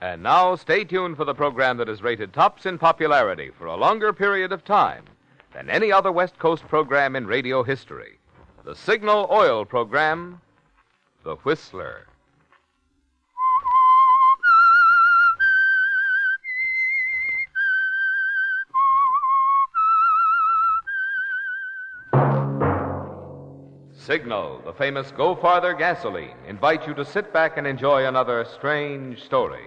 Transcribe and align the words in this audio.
And 0.00 0.22
now, 0.22 0.56
stay 0.56 0.84
tuned 0.84 1.16
for 1.16 1.24
the 1.24 1.34
program 1.34 1.78
that 1.78 1.88
is 1.88 2.02
rated 2.02 2.34
tops 2.34 2.66
in 2.66 2.76
popularity 2.76 3.50
for 3.58 3.64
a 3.64 3.76
longer 3.76 4.12
period 4.12 4.52
of 4.52 4.62
time 4.62 5.04
than 5.54 5.70
any 5.70 5.90
other 5.90 6.12
West 6.12 6.38
Coast 6.38 6.68
program 6.68 7.16
in 7.16 7.26
radio 7.26 7.62
history. 7.62 8.18
The 8.64 8.74
Signal 8.74 9.26
Oil 9.30 9.64
program, 9.64 10.42
The 11.24 11.36
Whistler. 11.36 12.08
Signal, 23.94 24.60
the 24.64 24.74
famous 24.74 25.10
Go 25.10 25.34
Farther 25.34 25.72
gasoline, 25.72 26.36
invite 26.46 26.86
you 26.86 26.92
to 26.94 27.04
sit 27.04 27.32
back 27.32 27.56
and 27.56 27.66
enjoy 27.66 28.06
another 28.06 28.44
strange 28.44 29.24
story 29.24 29.66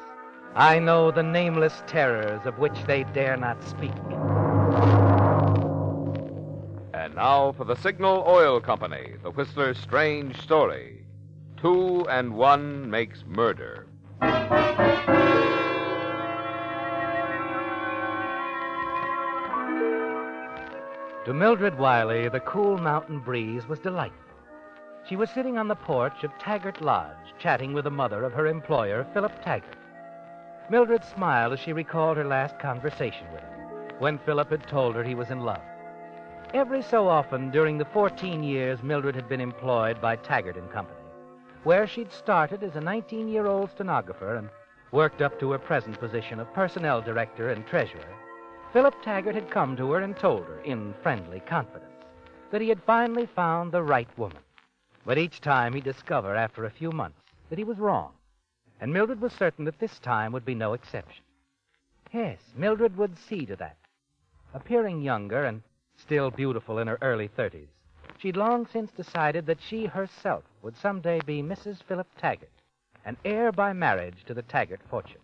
I 0.55 0.79
know 0.79 1.11
the 1.11 1.23
nameless 1.23 1.81
terrors 1.87 2.45
of 2.45 2.59
which 2.59 2.83
they 2.85 3.05
dare 3.13 3.37
not 3.37 3.63
speak. 3.63 3.93
And 6.93 7.15
now 7.15 7.53
for 7.53 7.63
the 7.63 7.75
Signal 7.75 8.25
Oil 8.27 8.59
Company, 8.59 9.13
The 9.23 9.31
Whistler's 9.31 9.77
strange 9.77 10.41
story. 10.41 11.05
Two 11.55 12.05
and 12.09 12.35
one 12.35 12.89
makes 12.89 13.23
murder. 13.25 13.87
To 21.25 21.33
Mildred 21.33 21.77
Wiley, 21.77 22.27
the 22.27 22.41
cool 22.41 22.77
mountain 22.77 23.19
breeze 23.19 23.69
was 23.69 23.79
delightful. 23.79 24.17
She 25.07 25.15
was 25.15 25.29
sitting 25.29 25.57
on 25.57 25.69
the 25.69 25.75
porch 25.75 26.25
of 26.25 26.37
Taggart 26.39 26.81
Lodge, 26.81 27.15
chatting 27.39 27.71
with 27.71 27.85
the 27.85 27.91
mother 27.91 28.25
of 28.25 28.33
her 28.33 28.47
employer, 28.47 29.07
Philip 29.13 29.41
Taggart. 29.43 29.77
Mildred 30.71 31.03
smiled 31.03 31.51
as 31.51 31.59
she 31.59 31.73
recalled 31.73 32.15
her 32.15 32.23
last 32.23 32.57
conversation 32.57 33.29
with 33.33 33.41
him, 33.41 33.59
when 33.99 34.17
Philip 34.19 34.49
had 34.51 34.65
told 34.67 34.95
her 34.95 35.03
he 35.03 35.15
was 35.15 35.29
in 35.29 35.41
love. 35.41 35.59
Every 36.53 36.81
so 36.81 37.09
often 37.09 37.51
during 37.51 37.77
the 37.77 37.83
14 37.83 38.41
years 38.41 38.81
Mildred 38.81 39.13
had 39.15 39.27
been 39.27 39.41
employed 39.41 39.99
by 39.99 40.15
Taggart 40.15 40.55
and 40.55 40.71
Company, 40.71 41.01
where 41.65 41.85
she'd 41.85 42.13
started 42.13 42.63
as 42.63 42.77
a 42.77 42.79
19 42.79 43.27
year 43.27 43.47
old 43.47 43.69
stenographer 43.71 44.35
and 44.35 44.49
worked 44.93 45.21
up 45.21 45.37
to 45.41 45.51
her 45.51 45.59
present 45.59 45.99
position 45.99 46.39
of 46.39 46.53
personnel 46.53 47.01
director 47.01 47.49
and 47.49 47.67
treasurer, 47.67 48.15
Philip 48.71 48.95
Taggart 49.03 49.35
had 49.35 49.51
come 49.51 49.75
to 49.75 49.91
her 49.91 49.99
and 49.99 50.15
told 50.15 50.45
her, 50.45 50.61
in 50.61 50.93
friendly 51.03 51.41
confidence, 51.41 51.91
that 52.49 52.61
he 52.61 52.69
had 52.69 52.81
finally 52.83 53.25
found 53.25 53.73
the 53.73 53.83
right 53.83 54.07
woman. 54.17 54.41
But 55.05 55.17
each 55.17 55.41
time 55.41 55.73
he'd 55.73 55.83
discover, 55.83 56.33
after 56.33 56.63
a 56.63 56.71
few 56.71 56.93
months, 56.93 57.19
that 57.49 57.57
he 57.57 57.65
was 57.65 57.77
wrong, 57.77 58.13
and 58.81 58.91
Mildred 58.91 59.21
was 59.21 59.31
certain 59.31 59.65
that 59.65 59.79
this 59.79 59.99
time 59.99 60.31
would 60.31 60.43
be 60.43 60.55
no 60.55 60.73
exception. 60.73 61.23
Yes, 62.11 62.39
Mildred 62.57 62.97
would 62.97 63.17
see 63.17 63.45
to 63.45 63.55
that. 63.57 63.77
Appearing 64.55 65.01
younger 65.01 65.45
and 65.45 65.61
still 65.95 66.31
beautiful 66.31 66.79
in 66.79 66.87
her 66.87 66.97
early 67.01 67.27
thirties, 67.27 67.69
she'd 68.17 68.35
long 68.35 68.65
since 68.65 68.91
decided 68.91 69.45
that 69.45 69.61
she 69.61 69.85
herself 69.85 70.43
would 70.63 70.75
someday 70.75 71.21
be 71.25 71.43
Mrs. 71.43 71.83
Philip 71.83 72.07
Taggart, 72.17 72.49
an 73.05 73.15
heir 73.23 73.51
by 73.51 73.71
marriage 73.71 74.25
to 74.25 74.33
the 74.33 74.41
Taggart 74.41 74.81
fortune. 74.89 75.21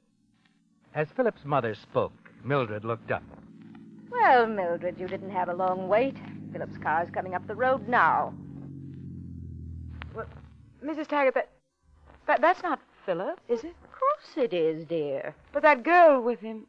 As 0.94 1.10
Philip's 1.10 1.44
mother 1.44 1.74
spoke, 1.74 2.14
Mildred 2.44 2.86
looked 2.86 3.12
up. 3.12 3.24
Well, 4.12 4.46
Mildred, 4.48 5.00
you 5.00 5.08
didn't 5.08 5.32
have 5.32 5.50
a 5.50 5.54
long 5.54 5.88
wait. 5.88 6.16
Philip's 6.54 6.78
car's 6.78 7.10
coming 7.10 7.34
up 7.34 7.46
the 7.48 7.56
road 7.56 7.88
now. 7.88 8.34
Well, 10.16 10.28
Mrs. 10.84 11.08
Taggart, 11.08 11.34
that, 11.34 11.50
that 12.28 12.40
that's 12.40 12.64
not 12.64 12.80
Philip, 13.08 13.40
is 13.48 13.64
it? 13.64 13.74
Of 13.86 13.92
course 13.92 14.36
it 14.36 14.54
is, 14.54 14.84
dear. 14.84 15.34
But 15.54 15.64
that 15.64 15.84
girl 15.84 16.22
with 16.22 16.42
him, 16.42 16.68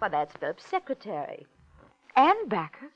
Why, 0.00 0.08
that's 0.08 0.34
Philip's 0.34 0.66
secretary. 0.66 1.46
Anne 2.16 2.48
Backus. 2.48 2.90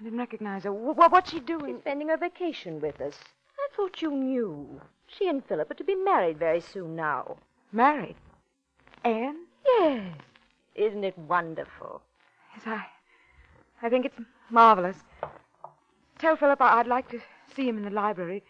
I 0.00 0.02
didn't 0.02 0.18
recognize 0.18 0.64
her. 0.64 0.72
What, 0.72 1.12
what's 1.12 1.30
she 1.30 1.38
doing? 1.38 1.74
She's 1.74 1.82
spending 1.82 2.08
her 2.08 2.16
vacation 2.16 2.80
with 2.80 2.98
us. 3.02 3.18
I 3.58 3.68
thought 3.76 4.00
you 4.00 4.10
knew. 4.10 4.80
She 5.06 5.28
and 5.28 5.44
Philip 5.44 5.70
are 5.70 5.74
to 5.74 5.84
be 5.84 5.94
married 5.94 6.38
very 6.38 6.62
soon 6.62 6.96
now. 6.96 7.36
Married. 7.72 8.16
Anne? 9.04 9.44
Yes. 9.66 10.14
Isn't 10.76 11.04
it 11.04 11.18
wonderful? 11.18 12.00
Yes, 12.54 12.66
I, 12.66 12.86
I 13.82 13.90
think 13.90 14.06
it's 14.06 14.18
marvelous. 14.48 14.96
Tell 16.18 16.36
Philip 16.36 16.62
I'd 16.62 16.86
like 16.86 17.10
to 17.10 17.20
see 17.54 17.68
him 17.68 17.76
in 17.76 17.84
the 17.84 17.90
library. 17.90 18.42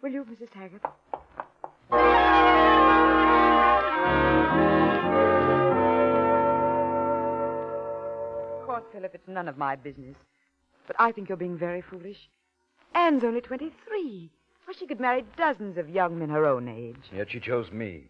Will 0.00 0.12
you, 0.12 0.24
Mrs. 0.24 0.50
Taggart? 0.50 0.82
Course, 8.80 8.92
Philip, 8.92 9.14
it's 9.14 9.28
none 9.28 9.48
of 9.48 9.56
my 9.56 9.74
business. 9.74 10.16
But 10.86 10.96
I 10.98 11.10
think 11.10 11.28
you're 11.28 11.38
being 11.38 11.56
very 11.56 11.80
foolish. 11.80 12.28
Anne's 12.94 13.24
only 13.24 13.40
23. 13.40 14.30
Well, 14.66 14.76
she 14.78 14.86
could 14.86 15.00
marry 15.00 15.24
dozens 15.36 15.78
of 15.78 15.88
young 15.88 16.18
men 16.18 16.28
her 16.28 16.44
own 16.44 16.68
age. 16.68 17.10
Yet 17.14 17.30
she 17.30 17.40
chose 17.40 17.70
me. 17.72 18.04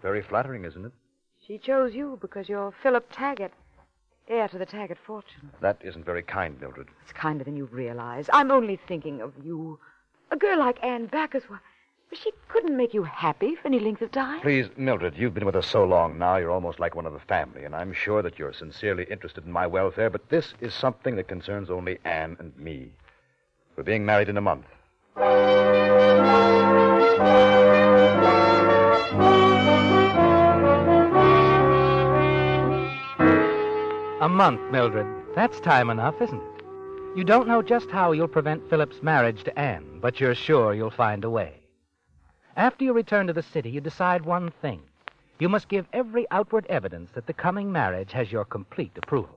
Very 0.00 0.22
flattering, 0.22 0.64
isn't 0.64 0.86
it? 0.86 0.92
She 1.46 1.58
chose 1.58 1.94
you 1.94 2.18
because 2.20 2.48
you're 2.48 2.72
Philip 2.82 3.10
Taggart, 3.12 3.52
heir 4.28 4.48
to 4.48 4.58
the 4.58 4.66
Taggart 4.66 4.98
fortune. 5.06 5.50
That 5.60 5.78
isn't 5.84 6.06
very 6.06 6.22
kind, 6.22 6.58
Mildred. 6.60 6.88
It's 7.02 7.12
kinder 7.12 7.44
than 7.44 7.56
you 7.56 7.66
realize. 7.66 8.30
I'm 8.32 8.50
only 8.50 8.78
thinking 8.88 9.20
of 9.20 9.32
you. 9.44 9.78
A 10.30 10.36
girl 10.36 10.58
like 10.58 10.82
Anne 10.82 11.06
Backus, 11.06 11.44
why, 11.48 11.58
she 12.12 12.32
couldn't 12.48 12.76
make 12.76 12.94
you 12.94 13.02
happy 13.02 13.54
for 13.56 13.68
any 13.68 13.78
length 13.78 14.02
of 14.02 14.12
time. 14.12 14.40
Please, 14.40 14.68
Mildred, 14.76 15.16
you've 15.16 15.34
been 15.34 15.44
with 15.44 15.56
us 15.56 15.66
so 15.66 15.84
long 15.84 16.18
now, 16.18 16.36
you're 16.36 16.50
almost 16.50 16.80
like 16.80 16.94
one 16.94 17.06
of 17.06 17.12
the 17.12 17.18
family, 17.20 17.64
and 17.64 17.74
I'm 17.74 17.92
sure 17.92 18.22
that 18.22 18.38
you're 18.38 18.52
sincerely 18.52 19.04
interested 19.10 19.44
in 19.44 19.52
my 19.52 19.66
welfare, 19.66 20.10
but 20.10 20.28
this 20.28 20.54
is 20.60 20.72
something 20.74 21.16
that 21.16 21.28
concerns 21.28 21.70
only 21.70 21.98
Anne 22.04 22.36
and 22.38 22.56
me. 22.56 22.90
We're 23.76 23.82
being 23.82 24.06
married 24.06 24.28
in 24.28 24.36
a 24.36 24.40
month. 24.40 24.66
A 34.22 34.28
month, 34.28 34.60
Mildred. 34.72 35.06
That's 35.34 35.60
time 35.60 35.90
enough, 35.90 36.14
isn't 36.22 36.40
it? 36.40 36.64
You 37.16 37.24
don't 37.24 37.48
know 37.48 37.62
just 37.62 37.90
how 37.90 38.12
you'll 38.12 38.28
prevent 38.28 38.68
Philip's 38.68 39.02
marriage 39.02 39.44
to 39.44 39.58
Anne, 39.58 39.98
but 40.00 40.20
you're 40.20 40.34
sure 40.34 40.74
you'll 40.74 40.90
find 40.90 41.24
a 41.24 41.30
way. 41.30 41.60
After 42.56 42.84
you 42.84 42.94
return 42.94 43.26
to 43.26 43.34
the 43.34 43.42
city, 43.42 43.68
you 43.68 43.82
decide 43.82 44.24
one 44.24 44.50
thing. 44.50 44.80
You 45.38 45.50
must 45.50 45.68
give 45.68 45.86
every 45.92 46.26
outward 46.30 46.64
evidence 46.70 47.10
that 47.12 47.26
the 47.26 47.34
coming 47.34 47.70
marriage 47.70 48.12
has 48.12 48.32
your 48.32 48.46
complete 48.46 48.96
approval. 48.96 49.36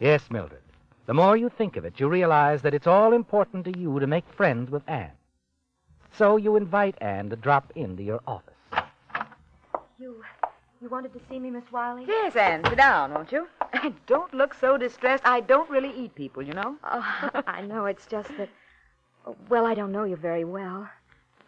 Yes, 0.00 0.28
Mildred. 0.30 0.60
The 1.06 1.14
more 1.14 1.36
you 1.36 1.48
think 1.48 1.76
of 1.76 1.84
it, 1.84 2.00
you 2.00 2.08
realize 2.08 2.62
that 2.62 2.74
it's 2.74 2.88
all 2.88 3.12
important 3.12 3.64
to 3.66 3.78
you 3.78 4.00
to 4.00 4.06
make 4.08 4.24
friends 4.32 4.68
with 4.70 4.82
Anne. 4.88 5.12
So 6.18 6.36
you 6.36 6.56
invite 6.56 6.96
Anne 7.00 7.30
to 7.30 7.36
drop 7.36 7.72
into 7.76 8.02
your 8.02 8.20
office. 8.26 8.54
You 9.98 10.24
you 10.82 10.88
wanted 10.88 11.12
to 11.12 11.20
see 11.30 11.38
me, 11.38 11.50
Miss 11.50 11.70
Wiley? 11.72 12.04
Yes, 12.06 12.34
Anne, 12.34 12.64
sit 12.64 12.76
down, 12.76 13.14
won't 13.14 13.32
you? 13.32 13.46
And 13.82 13.94
don't 14.06 14.32
look 14.34 14.54
so 14.54 14.76
distressed. 14.76 15.26
I 15.26 15.40
don't 15.40 15.68
really 15.70 15.92
eat 15.96 16.14
people, 16.14 16.42
you 16.42 16.52
know. 16.52 16.76
Oh, 16.84 17.30
I 17.46 17.62
know. 17.62 17.86
It's 17.86 18.06
just 18.06 18.28
that. 18.38 18.48
Well, 19.48 19.66
I 19.66 19.74
don't 19.74 19.92
know 19.92 20.04
you 20.04 20.16
very 20.16 20.44
well. 20.44 20.88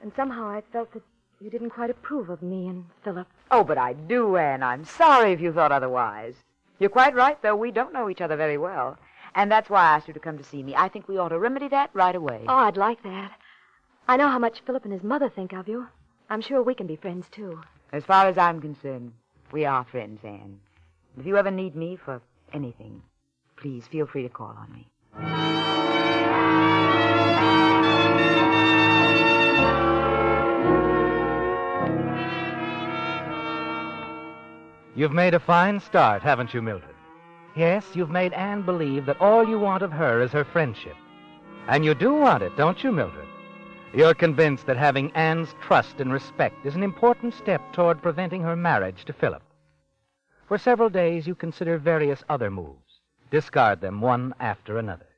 And 0.07 0.15
somehow 0.15 0.47
I 0.47 0.63
felt 0.73 0.93
that 0.93 1.03
you 1.41 1.51
didn't 1.51 1.71
quite 1.71 1.91
approve 1.91 2.31
of 2.31 2.41
me 2.41 2.69
and 2.69 2.85
Philip. 3.03 3.27
Oh, 3.51 3.65
but 3.65 3.77
I 3.77 3.93
do, 3.93 4.37
Anne. 4.37 4.63
I'm 4.63 4.85
sorry 4.85 5.33
if 5.33 5.41
you 5.41 5.53
thought 5.53 5.73
otherwise. 5.73 6.37
You're 6.79 6.91
quite 6.91 7.17
right, 7.17 7.43
though. 7.43 7.57
We 7.57 7.73
don't 7.73 7.93
know 7.93 8.09
each 8.09 8.21
other 8.21 8.37
very 8.37 8.57
well. 8.57 8.99
And 9.35 9.51
that's 9.51 9.69
why 9.69 9.81
I 9.81 9.97
asked 9.97 10.07
you 10.07 10.15
to 10.15 10.21
come 10.21 10.39
to 10.39 10.45
see 10.45 10.63
me. 10.63 10.77
I 10.77 10.89
think 10.89 11.09
we 11.09 11.19
ought 11.19 11.31
to 11.31 11.41
remedy 11.41 11.67
that 11.71 11.91
right 11.93 12.15
away. 12.15 12.45
Oh, 12.49 12.55
I'd 12.55 12.77
like 12.77 13.03
that. 13.03 13.33
I 14.07 14.17
know 14.17 14.29
how 14.29 14.39
much 14.39 14.61
Philip 14.65 14.85
and 14.85 14.93
his 14.93 15.03
mother 15.03 15.29
think 15.29 15.53
of 15.53 15.67
you. 15.67 15.89
I'm 16.31 16.41
sure 16.41 16.63
we 16.63 16.77
can 16.77 16.87
be 16.87 16.95
friends, 16.95 17.27
too. 17.33 17.61
As 17.93 18.05
far 18.05 18.29
as 18.29 18.39
I'm 18.39 18.61
concerned, 18.61 19.13
we 19.51 19.65
are 19.65 19.83
friends, 19.83 20.21
Anne. 20.23 20.61
If 21.19 21.27
you 21.27 21.37
ever 21.37 21.51
need 21.51 21.75
me 21.75 21.97
for 21.97 22.23
anything, 22.53 23.03
please 23.57 23.89
feel 23.89 24.07
free 24.07 24.23
to 24.23 24.29
call 24.29 24.57
on 24.57 24.73
me. 24.73 24.87
You've 34.97 35.13
made 35.13 35.35
a 35.35 35.39
fine 35.39 35.79
start, 35.79 36.23
haven't 36.23 36.55
you, 36.55 36.63
Mildred? 36.63 36.95
Yes, 37.55 37.85
you've 37.95 38.09
made 38.09 38.33
Anne 38.33 38.63
believe 38.63 39.05
that 39.05 39.21
all 39.21 39.47
you 39.47 39.59
want 39.59 39.83
of 39.83 39.93
her 39.93 40.23
is 40.23 40.33
her 40.33 40.43
friendship. 40.43 40.97
And 41.69 41.85
you 41.85 41.95
do 41.95 42.15
want 42.15 42.43
it, 42.43 42.57
don't 42.57 42.83
you, 42.83 42.91
Mildred? 42.91 43.29
You're 43.93 44.15
convinced 44.15 44.65
that 44.67 44.79
having 44.79 45.13
Anne's 45.13 45.55
trust 45.61 46.01
and 46.01 46.11
respect 46.11 46.65
is 46.65 46.75
an 46.75 46.83
important 46.83 47.35
step 47.35 47.61
toward 47.75 48.01
preventing 48.01 48.41
her 48.41 48.57
marriage 48.57 49.05
to 49.05 49.13
Philip. 49.13 49.43
For 50.49 50.57
several 50.57 50.89
days, 50.89 51.27
you 51.27 51.35
consider 51.35 51.77
various 51.77 52.25
other 52.31 52.51
moves, 52.51 53.01
discard 53.31 53.83
them 53.83 54.01
one 54.01 54.35
after 54.41 54.79
another. 54.79 55.09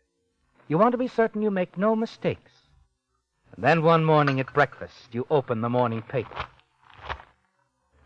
You 0.66 0.76
want 0.76 0.90
to 0.90 0.98
be 0.98 1.06
certain 1.06 1.40
you 1.40 1.52
make 1.52 1.78
no 1.78 1.94
mistakes. 1.94 2.50
And 3.54 3.64
then 3.64 3.84
one 3.84 4.04
morning 4.04 4.40
at 4.40 4.52
breakfast, 4.52 5.12
you 5.12 5.24
open 5.30 5.60
the 5.60 5.68
morning 5.68 6.02
paper. 6.02 6.46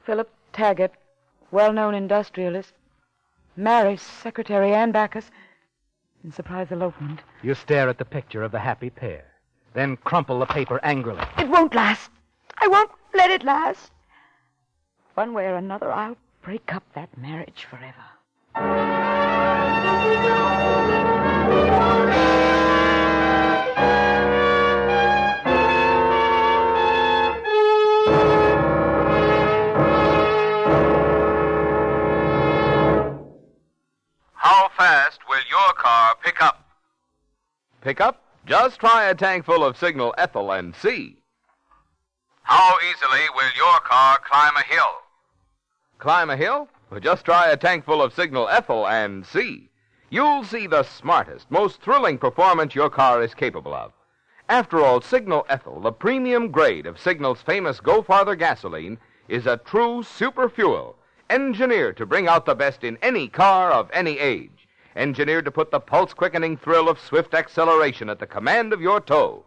Philip 0.05 0.31
Taggart, 0.53 0.93
well 1.53 1.73
known 1.73 1.95
industrialist, 1.95 2.73
marries 3.55 4.03
Secretary 4.03 4.75
Ann 4.75 4.91
Backus 4.91 5.31
in 6.25 6.33
surprise 6.33 6.73
elopement. 6.73 7.21
You 7.43 7.55
stare 7.55 7.89
at 7.89 7.99
the 7.99 8.05
picture 8.05 8.43
of 8.43 8.51
the 8.51 8.59
happy 8.59 8.91
pair, 8.91 9.25
then 9.75 9.97
crumple 9.99 10.41
the 10.41 10.47
paper 10.47 10.81
angrily. 10.83 11.23
It 11.39 11.49
won't 11.49 11.75
last. 11.75 12.11
I 12.59 12.67
won't 12.67 12.91
let 13.15 13.31
it 13.31 13.45
last. 13.45 13.93
One 15.15 15.35
way 15.35 15.47
or 15.47 15.57
another, 15.57 15.93
I'll 15.93 16.17
break 16.43 16.75
up 16.75 16.85
that 16.95 17.17
marriage 17.19 17.67
forever. 17.69 18.03
Pick 36.33 36.43
up? 36.43 36.65
Pick 37.83 38.01
up? 38.01 38.23
Just 38.47 38.81
try 38.81 39.05
a 39.05 39.15
tank 39.15 39.45
full 39.45 39.65
of 39.65 39.77
Signal 39.77 40.15
Ethyl 40.17 40.51
and 40.51 40.75
see. 40.75 41.19
How 42.43 42.77
easily 42.81 43.21
will 43.35 43.51
your 43.55 43.81
car 43.81 44.19
climb 44.25 44.57
a 44.57 44.63
hill? 44.63 45.03
Climb 45.99 46.31
a 46.31 46.37
hill? 46.37 46.69
Well, 46.91 47.01
just 47.01 47.25
try 47.25 47.51
a 47.51 47.57
tank 47.57 47.85
full 47.85 48.03
of 48.03 48.15
Signal 48.15 48.49
Ethyl 48.49 48.89
and 48.89 49.27
see. 49.27 49.69
You'll 50.11 50.45
see 50.45 50.67
the 50.67 50.83
smartest, 50.83 51.51
most 51.51 51.83
thrilling 51.83 52.19
performance 52.19 52.75
your 52.75 52.91
car 52.91 53.23
is 53.23 53.35
capable 53.35 53.75
of. 53.75 53.93
After 54.49 54.81
all, 54.81 55.01
Signal 55.01 55.47
Ethyl, 55.49 55.81
the 55.81 55.93
premium 55.93 56.51
grade 56.51 56.87
of 56.87 56.99
Signal's 56.99 57.43
famous 57.43 57.79
Go 57.79 58.03
Farther 58.03 58.35
gasoline, 58.35 58.99
is 59.29 59.47
a 59.47 59.59
true 59.59 60.03
super 60.03 60.49
fuel, 60.49 60.97
engineered 61.31 61.97
to 61.99 62.07
bring 62.07 62.27
out 62.27 62.47
the 62.47 62.55
best 62.55 62.85
in 62.85 62.99
any 63.03 63.29
car 63.29 63.71
of 63.71 63.89
any 63.93 64.19
age, 64.19 64.62
engineered 64.97 65.45
to 65.45 65.51
put 65.51 65.71
the 65.71 65.81
pulse 65.81 66.13
quickening 66.15 66.57
thrill 66.57 66.89
of 66.89 67.01
swift 67.01 67.35
acceleration 67.35 68.09
at 68.09 68.19
the 68.19 68.27
command 68.27 68.73
of 68.73 68.81
your 68.81 69.01
toe, 69.01 69.45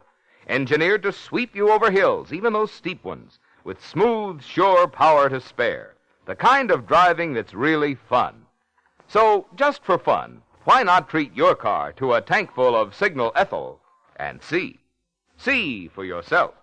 engineered 0.47 1.03
to 1.03 1.11
sweep 1.11 1.55
you 1.55 1.71
over 1.71 1.91
hills, 1.91 2.33
even 2.33 2.53
those 2.53 2.71
steep 2.71 3.03
ones, 3.03 3.39
with 3.63 3.83
smooth, 3.83 4.41
sure 4.41 4.87
power 4.87 5.29
to 5.29 5.39
spare. 5.39 5.95
The 6.25 6.35
kind 6.35 6.71
of 6.71 6.87
driving 6.87 7.33
that's 7.33 7.53
really 7.53 7.95
fun. 7.95 8.45
So, 9.07 9.47
just 9.55 9.83
for 9.83 9.97
fun, 9.97 10.41
why 10.63 10.81
not 10.81 11.09
treat 11.09 11.35
your 11.35 11.55
car 11.55 11.91
to 11.93 12.13
a 12.13 12.21
tank 12.21 12.51
full 12.53 12.75
of 12.75 12.95
Signal 12.95 13.31
Ethyl 13.35 13.79
and 14.15 14.41
see? 14.41 14.79
See 15.37 15.87
for 15.87 16.03
yourself. 16.03 16.55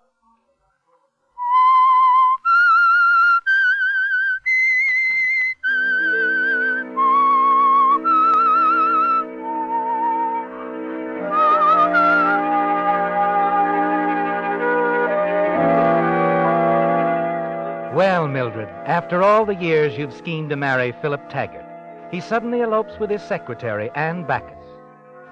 Mildred, 18.27 18.69
after 18.85 19.21
all 19.21 19.45
the 19.45 19.55
years 19.55 19.97
you've 19.97 20.13
schemed 20.13 20.49
to 20.49 20.55
marry 20.55 20.91
Philip 21.01 21.29
Taggart, 21.29 21.65
he 22.11 22.19
suddenly 22.19 22.61
elopes 22.61 22.99
with 22.99 23.09
his 23.09 23.21
secretary, 23.21 23.89
Anne 23.95 24.23
Backus. 24.23 24.65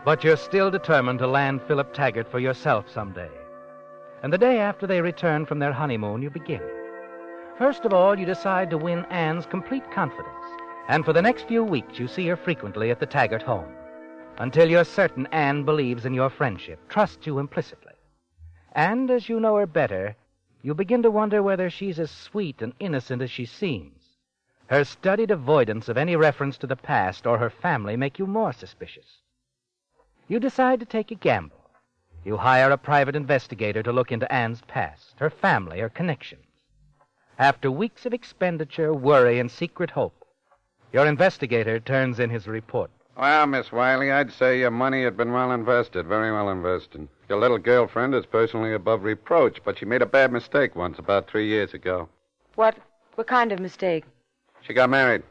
But 0.04 0.24
you're 0.24 0.38
still 0.38 0.72
determined 0.72 1.20
to 1.20 1.28
land 1.28 1.62
Philip 1.68 1.94
Taggart 1.94 2.30
for 2.30 2.40
yourself 2.40 2.90
someday. 2.90 3.30
And 4.24 4.34
the 4.34 4.38
day 4.38 4.60
after 4.60 4.88
they 4.88 5.02
return 5.02 5.46
from 5.46 5.60
their 5.60 5.74
honeymoon, 5.74 6.22
you 6.22 6.30
begin. 6.30 6.62
First 7.58 7.86
of 7.86 7.94
all, 7.94 8.18
you 8.18 8.26
decide 8.26 8.70
to 8.72 8.78
win 8.78 9.06
Anne's 9.12 9.46
complete 9.46 9.90
confidence. 9.92 10.46
And 10.88 11.06
for 11.06 11.14
the 11.14 11.22
next 11.22 11.48
few 11.48 11.64
weeks, 11.64 12.00
you 12.00 12.08
see 12.08 12.28
her 12.28 12.36
frequently 12.36 12.90
at 12.90 13.00
the 13.00 13.06
Taggart 13.06 13.44
home. 13.44 13.72
Until 14.40 14.70
you're 14.70 14.84
certain 14.84 15.28
Anne 15.32 15.64
believes 15.64 16.06
in 16.06 16.14
your 16.14 16.30
friendship, 16.30 16.80
trusts 16.90 17.28
you 17.28 17.38
implicitly. 17.38 17.94
And 18.74 19.12
as 19.12 19.30
you 19.30 19.40
know 19.40 19.58
her 19.58 19.68
better, 19.68 20.16
you 20.62 20.74
begin 20.74 21.02
to 21.04 21.12
wonder 21.12 21.42
whether 21.42 21.70
she's 21.70 22.00
as 22.00 22.12
sweet 22.12 22.62
and 22.62 22.74
innocent 22.80 23.22
as 23.22 23.32
she 23.32 23.46
seems. 23.46 24.02
Her 24.68 24.84
studied 24.84 25.32
avoidance 25.32 25.90
of 25.90 25.98
any 25.98 26.16
reference 26.16 26.58
to 26.60 26.68
the 26.68 26.76
past 26.76 27.28
or 27.28 27.38
her 27.38 27.50
family 27.50 27.98
make 27.98 28.20
you 28.20 28.26
more 28.26 28.54
suspicious. 28.54 29.22
You 30.28 30.40
decide 30.40 30.80
to 30.80 30.86
take 30.86 31.12
a 31.12 31.16
gamble. 31.16 31.70
You 32.24 32.38
hire 32.38 32.72
a 32.72 32.78
private 32.78 33.16
investigator 33.16 33.82
to 33.84 33.92
look 33.92 34.12
into 34.12 34.32
Anne's 34.32 34.62
past, 34.68 35.16
her 35.18 35.30
family, 35.30 35.80
her 35.80 35.90
connections. 35.90 36.46
After 37.40 37.72
weeks 37.72 38.06
of 38.06 38.14
expenditure, 38.14 38.94
worry, 38.94 39.40
and 39.40 39.50
secret 39.50 39.90
hope, 39.90 40.14
your 40.94 41.08
investigator 41.08 41.80
turns 41.80 42.20
in 42.20 42.30
his 42.30 42.48
report. 42.48 42.92
Well, 43.18 43.48
Miss 43.48 43.72
Wiley, 43.72 44.12
I'd 44.12 44.32
say 44.32 44.60
your 44.60 44.72
money 44.72 45.04
had 45.04 45.18
been 45.18 45.34
well 45.34 45.52
invested, 45.52 46.06
very 46.06 46.32
well 46.32 46.50
invested. 46.50 47.08
Your 47.32 47.40
little 47.40 47.60
girlfriend 47.60 48.14
is 48.14 48.26
personally 48.26 48.74
above 48.74 49.04
reproach, 49.06 49.64
but 49.64 49.80
she 49.80 49.86
made 49.86 50.02
a 50.02 50.06
bad 50.06 50.34
mistake 50.34 50.76
once 50.76 51.00
about 51.00 51.30
three 51.30 51.48
years 51.48 51.74
ago. 51.74 52.10
What 52.56 52.76
what 53.16 53.28
kind 53.28 53.54
of 53.54 53.60
mistake? 53.62 54.04
She 54.60 54.74
got 54.74 54.90
married. 54.90 55.24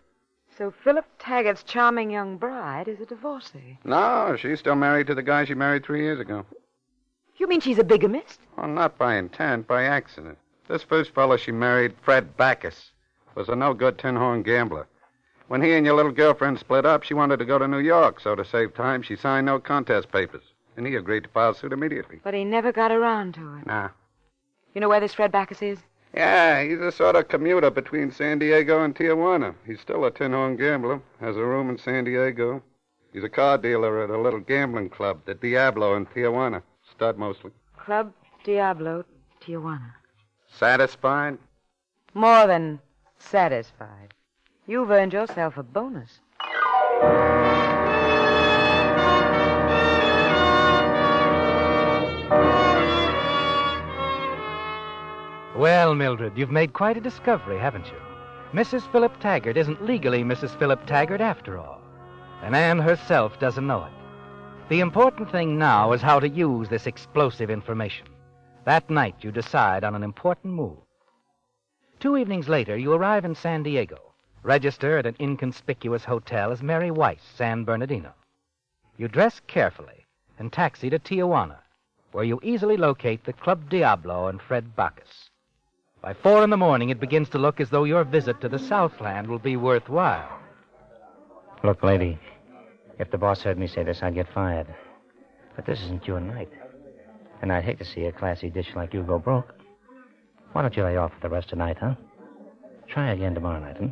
So 0.56 0.70
Philip 0.70 1.04
Taggart's 1.18 1.62
charming 1.62 2.10
young 2.10 2.38
bride 2.38 2.88
is 2.88 3.00
a 3.00 3.04
divorcee. 3.04 3.76
No, 3.84 4.34
she's 4.38 4.60
still 4.60 4.76
married 4.76 5.08
to 5.08 5.14
the 5.14 5.22
guy 5.22 5.44
she 5.44 5.52
married 5.52 5.84
three 5.84 6.00
years 6.00 6.18
ago. 6.18 6.46
You 7.36 7.46
mean 7.46 7.60
she's 7.60 7.78
a 7.78 7.84
bigamist? 7.84 8.40
Well, 8.56 8.68
not 8.68 8.96
by 8.96 9.16
intent, 9.16 9.68
by 9.68 9.84
accident. 9.84 10.38
This 10.68 10.82
first 10.82 11.14
fellow 11.14 11.36
she 11.36 11.52
married, 11.52 11.92
Fred 12.00 12.34
Backus, 12.34 12.92
was 13.34 13.50
a 13.50 13.54
no 13.54 13.74
good 13.74 13.98
tin 13.98 14.16
horn 14.16 14.42
gambler. 14.42 14.86
When 15.48 15.60
he 15.60 15.74
and 15.74 15.84
your 15.84 15.96
little 15.96 16.12
girlfriend 16.12 16.60
split 16.60 16.86
up, 16.86 17.02
she 17.02 17.12
wanted 17.12 17.40
to 17.40 17.44
go 17.44 17.58
to 17.58 17.68
New 17.68 17.80
York, 17.80 18.20
so 18.20 18.34
to 18.34 18.44
save 18.46 18.72
time, 18.72 19.02
she 19.02 19.16
signed 19.16 19.44
no 19.44 19.60
contest 19.60 20.10
papers. 20.10 20.49
And 20.76 20.86
he 20.86 20.94
agreed 20.94 21.24
to 21.24 21.28
file 21.30 21.54
suit 21.54 21.72
immediately. 21.72 22.20
But 22.22 22.34
he 22.34 22.44
never 22.44 22.72
got 22.72 22.92
around 22.92 23.34
to 23.34 23.56
it. 23.56 23.66
Nah. 23.66 23.88
You 24.74 24.80
know 24.80 24.88
where 24.88 25.00
this 25.00 25.14
Fred 25.14 25.32
Backus 25.32 25.62
is? 25.62 25.78
Yeah, 26.14 26.62
he's 26.62 26.80
a 26.80 26.90
sort 26.90 27.16
of 27.16 27.28
commuter 27.28 27.70
between 27.70 28.10
San 28.10 28.38
Diego 28.38 28.82
and 28.82 28.94
Tijuana. 28.94 29.54
He's 29.66 29.80
still 29.80 30.04
a 30.04 30.10
tin 30.10 30.32
horn 30.32 30.56
gambler, 30.56 31.00
has 31.20 31.36
a 31.36 31.44
room 31.44 31.70
in 31.70 31.78
San 31.78 32.04
Diego. 32.04 32.62
He's 33.12 33.24
a 33.24 33.28
car 33.28 33.58
dealer 33.58 34.02
at 34.02 34.10
a 34.10 34.18
little 34.18 34.40
gambling 34.40 34.90
club, 34.90 35.20
the 35.24 35.34
Diablo 35.34 35.96
in 35.96 36.06
Tijuana. 36.06 36.62
Stud 36.90 37.18
mostly. 37.18 37.50
Club 37.76 38.12
Diablo, 38.44 39.04
Tijuana. 39.40 39.92
Satisfied? 40.48 41.38
More 42.14 42.46
than 42.46 42.80
satisfied. 43.18 44.14
You've 44.66 44.90
earned 44.90 45.12
yourself 45.12 45.56
a 45.56 45.62
bonus. 45.62 46.20
Well, 55.60 55.94
Mildred, 55.94 56.38
you've 56.38 56.50
made 56.50 56.72
quite 56.72 56.96
a 56.96 57.02
discovery, 57.02 57.58
haven't 57.58 57.84
you? 57.88 58.00
Mrs. 58.58 58.90
Philip 58.90 59.20
Taggart 59.20 59.58
isn't 59.58 59.84
legally 59.84 60.24
Mrs. 60.24 60.58
Philip 60.58 60.86
Taggart 60.86 61.20
after 61.20 61.58
all. 61.58 61.82
And 62.42 62.56
Anne 62.56 62.78
herself 62.78 63.38
doesn't 63.38 63.66
know 63.66 63.84
it. 63.84 63.92
The 64.70 64.80
important 64.80 65.30
thing 65.30 65.58
now 65.58 65.92
is 65.92 66.00
how 66.00 66.18
to 66.18 66.30
use 66.30 66.70
this 66.70 66.86
explosive 66.86 67.50
information. 67.50 68.06
That 68.64 68.88
night, 68.88 69.16
you 69.20 69.30
decide 69.30 69.84
on 69.84 69.94
an 69.94 70.02
important 70.02 70.54
move. 70.54 70.78
Two 71.98 72.16
evenings 72.16 72.48
later, 72.48 72.78
you 72.78 72.94
arrive 72.94 73.26
in 73.26 73.34
San 73.34 73.62
Diego, 73.62 74.14
register 74.42 74.96
at 74.96 75.04
an 75.04 75.16
inconspicuous 75.20 76.06
hotel 76.06 76.52
as 76.52 76.62
Mary 76.62 76.90
Weiss, 76.90 77.20
San 77.34 77.64
Bernardino. 77.64 78.14
You 78.96 79.08
dress 79.08 79.42
carefully 79.46 80.06
and 80.38 80.50
taxi 80.50 80.88
to 80.88 80.98
Tijuana, 80.98 81.58
where 82.12 82.24
you 82.24 82.40
easily 82.42 82.78
locate 82.78 83.24
the 83.24 83.34
Club 83.34 83.68
Diablo 83.68 84.28
and 84.28 84.40
Fred 84.40 84.74
Backus. 84.74 85.28
By 86.02 86.14
four 86.14 86.42
in 86.42 86.50
the 86.50 86.56
morning, 86.56 86.88
it 86.88 86.98
begins 86.98 87.28
to 87.30 87.38
look 87.38 87.60
as 87.60 87.68
though 87.68 87.84
your 87.84 88.04
visit 88.04 88.40
to 88.40 88.48
the 88.48 88.58
Southland 88.58 89.28
will 89.28 89.38
be 89.38 89.56
worthwhile. 89.56 90.40
Look, 91.62 91.82
lady, 91.82 92.18
if 92.98 93.10
the 93.10 93.18
boss 93.18 93.42
heard 93.42 93.58
me 93.58 93.66
say 93.66 93.82
this, 93.82 94.02
I'd 94.02 94.14
get 94.14 94.32
fired. 94.32 94.66
But 95.56 95.66
this 95.66 95.80
isn't 95.82 96.06
your 96.06 96.20
night. 96.20 96.48
And 97.42 97.52
I'd 97.52 97.64
hate 97.64 97.78
to 97.78 97.84
see 97.84 98.04
a 98.06 98.12
classy 98.12 98.48
dish 98.48 98.68
like 98.74 98.94
you 98.94 99.02
go 99.02 99.18
broke. 99.18 99.54
Why 100.52 100.62
don't 100.62 100.76
you 100.76 100.84
lay 100.84 100.96
off 100.96 101.12
for 101.12 101.28
the 101.28 101.34
rest 101.34 101.52
of 101.52 101.58
the 101.58 101.64
night, 101.64 101.76
huh? 101.78 101.94
Try 102.88 103.12
again 103.12 103.34
tomorrow 103.34 103.60
night, 103.60 103.76
hmm? 103.76 103.88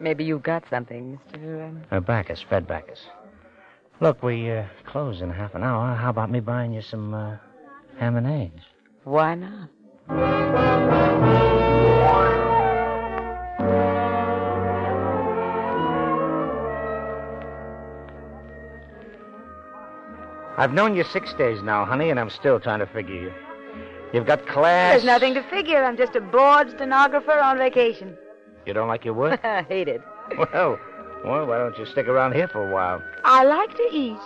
Maybe 0.00 0.24
you've 0.24 0.42
got 0.42 0.64
something, 0.70 1.18
Mr. 1.32 1.68
Um... 1.68 1.82
Uh, 1.90 2.00
Backus, 2.00 2.40
Fred 2.48 2.66
Backus. 2.66 3.00
Look, 4.00 4.22
we 4.22 4.50
uh, 4.50 4.66
close 4.86 5.20
in 5.20 5.30
half 5.30 5.54
an 5.54 5.64
hour. 5.64 5.94
How 5.96 6.10
about 6.10 6.30
me 6.30 6.40
buying 6.40 6.72
you 6.72 6.80
some 6.80 7.12
uh, 7.12 7.36
ham 7.98 8.16
and 8.16 8.26
eggs? 8.26 8.62
Why 9.02 9.34
not? 9.34 9.68
I've 20.56 20.72
known 20.72 20.94
you 20.94 21.04
six 21.04 21.32
days 21.34 21.62
now, 21.62 21.84
honey, 21.84 22.10
and 22.10 22.20
I'm 22.20 22.30
still 22.30 22.60
trying 22.60 22.78
to 22.78 22.86
figure 22.86 23.14
you. 23.14 23.32
You've 24.12 24.26
got 24.26 24.46
class. 24.46 24.92
There's 24.92 25.04
nothing 25.04 25.34
to 25.34 25.42
figure. 25.42 25.82
I'm 25.82 25.96
just 25.96 26.14
a 26.14 26.20
bored 26.20 26.70
stenographer 26.70 27.38
on 27.38 27.58
vacation. 27.58 28.16
You 28.64 28.72
don't 28.72 28.88
like 28.88 29.04
your 29.04 29.14
work? 29.14 29.40
I 29.44 29.62
hate 29.62 29.88
it. 29.88 30.00
well, 30.38 30.78
well, 31.24 31.46
why 31.46 31.58
don't 31.58 31.76
you 31.78 31.86
stick 31.86 32.06
around 32.06 32.34
here 32.34 32.48
for 32.48 32.68
a 32.68 32.72
while? 32.72 33.02
I 33.24 33.44
like 33.44 33.76
to 33.76 33.88
eat. 33.92 34.20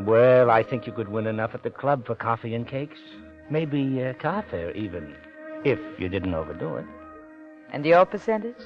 Well, 0.00 0.50
I 0.50 0.62
think 0.62 0.86
you 0.86 0.92
could 0.92 1.08
win 1.08 1.26
enough 1.26 1.54
at 1.54 1.62
the 1.62 1.70
club 1.70 2.06
for 2.06 2.14
coffee 2.14 2.54
and 2.54 2.68
cakes. 2.68 3.00
Maybe 3.50 4.02
uh, 4.02 4.12
car 4.14 4.44
fare, 4.50 4.72
even, 4.72 5.14
if 5.64 5.78
you 5.98 6.08
didn't 6.08 6.34
overdo 6.34 6.76
it. 6.76 6.86
And 7.72 7.84
your 7.84 8.04
percentage? 8.04 8.56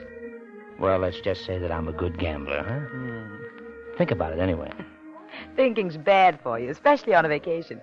Well, 0.78 0.98
let's 0.98 1.20
just 1.20 1.44
say 1.44 1.58
that 1.58 1.70
I'm 1.70 1.88
a 1.88 1.92
good 1.92 2.18
gambler, 2.18 2.62
huh? 2.62 2.80
Hmm. 2.80 3.36
Think 3.98 4.10
about 4.10 4.32
it 4.32 4.38
anyway. 4.40 4.72
Thinking's 5.56 5.96
bad 5.96 6.40
for 6.42 6.58
you, 6.58 6.70
especially 6.70 7.14
on 7.14 7.24
a 7.24 7.28
vacation. 7.28 7.80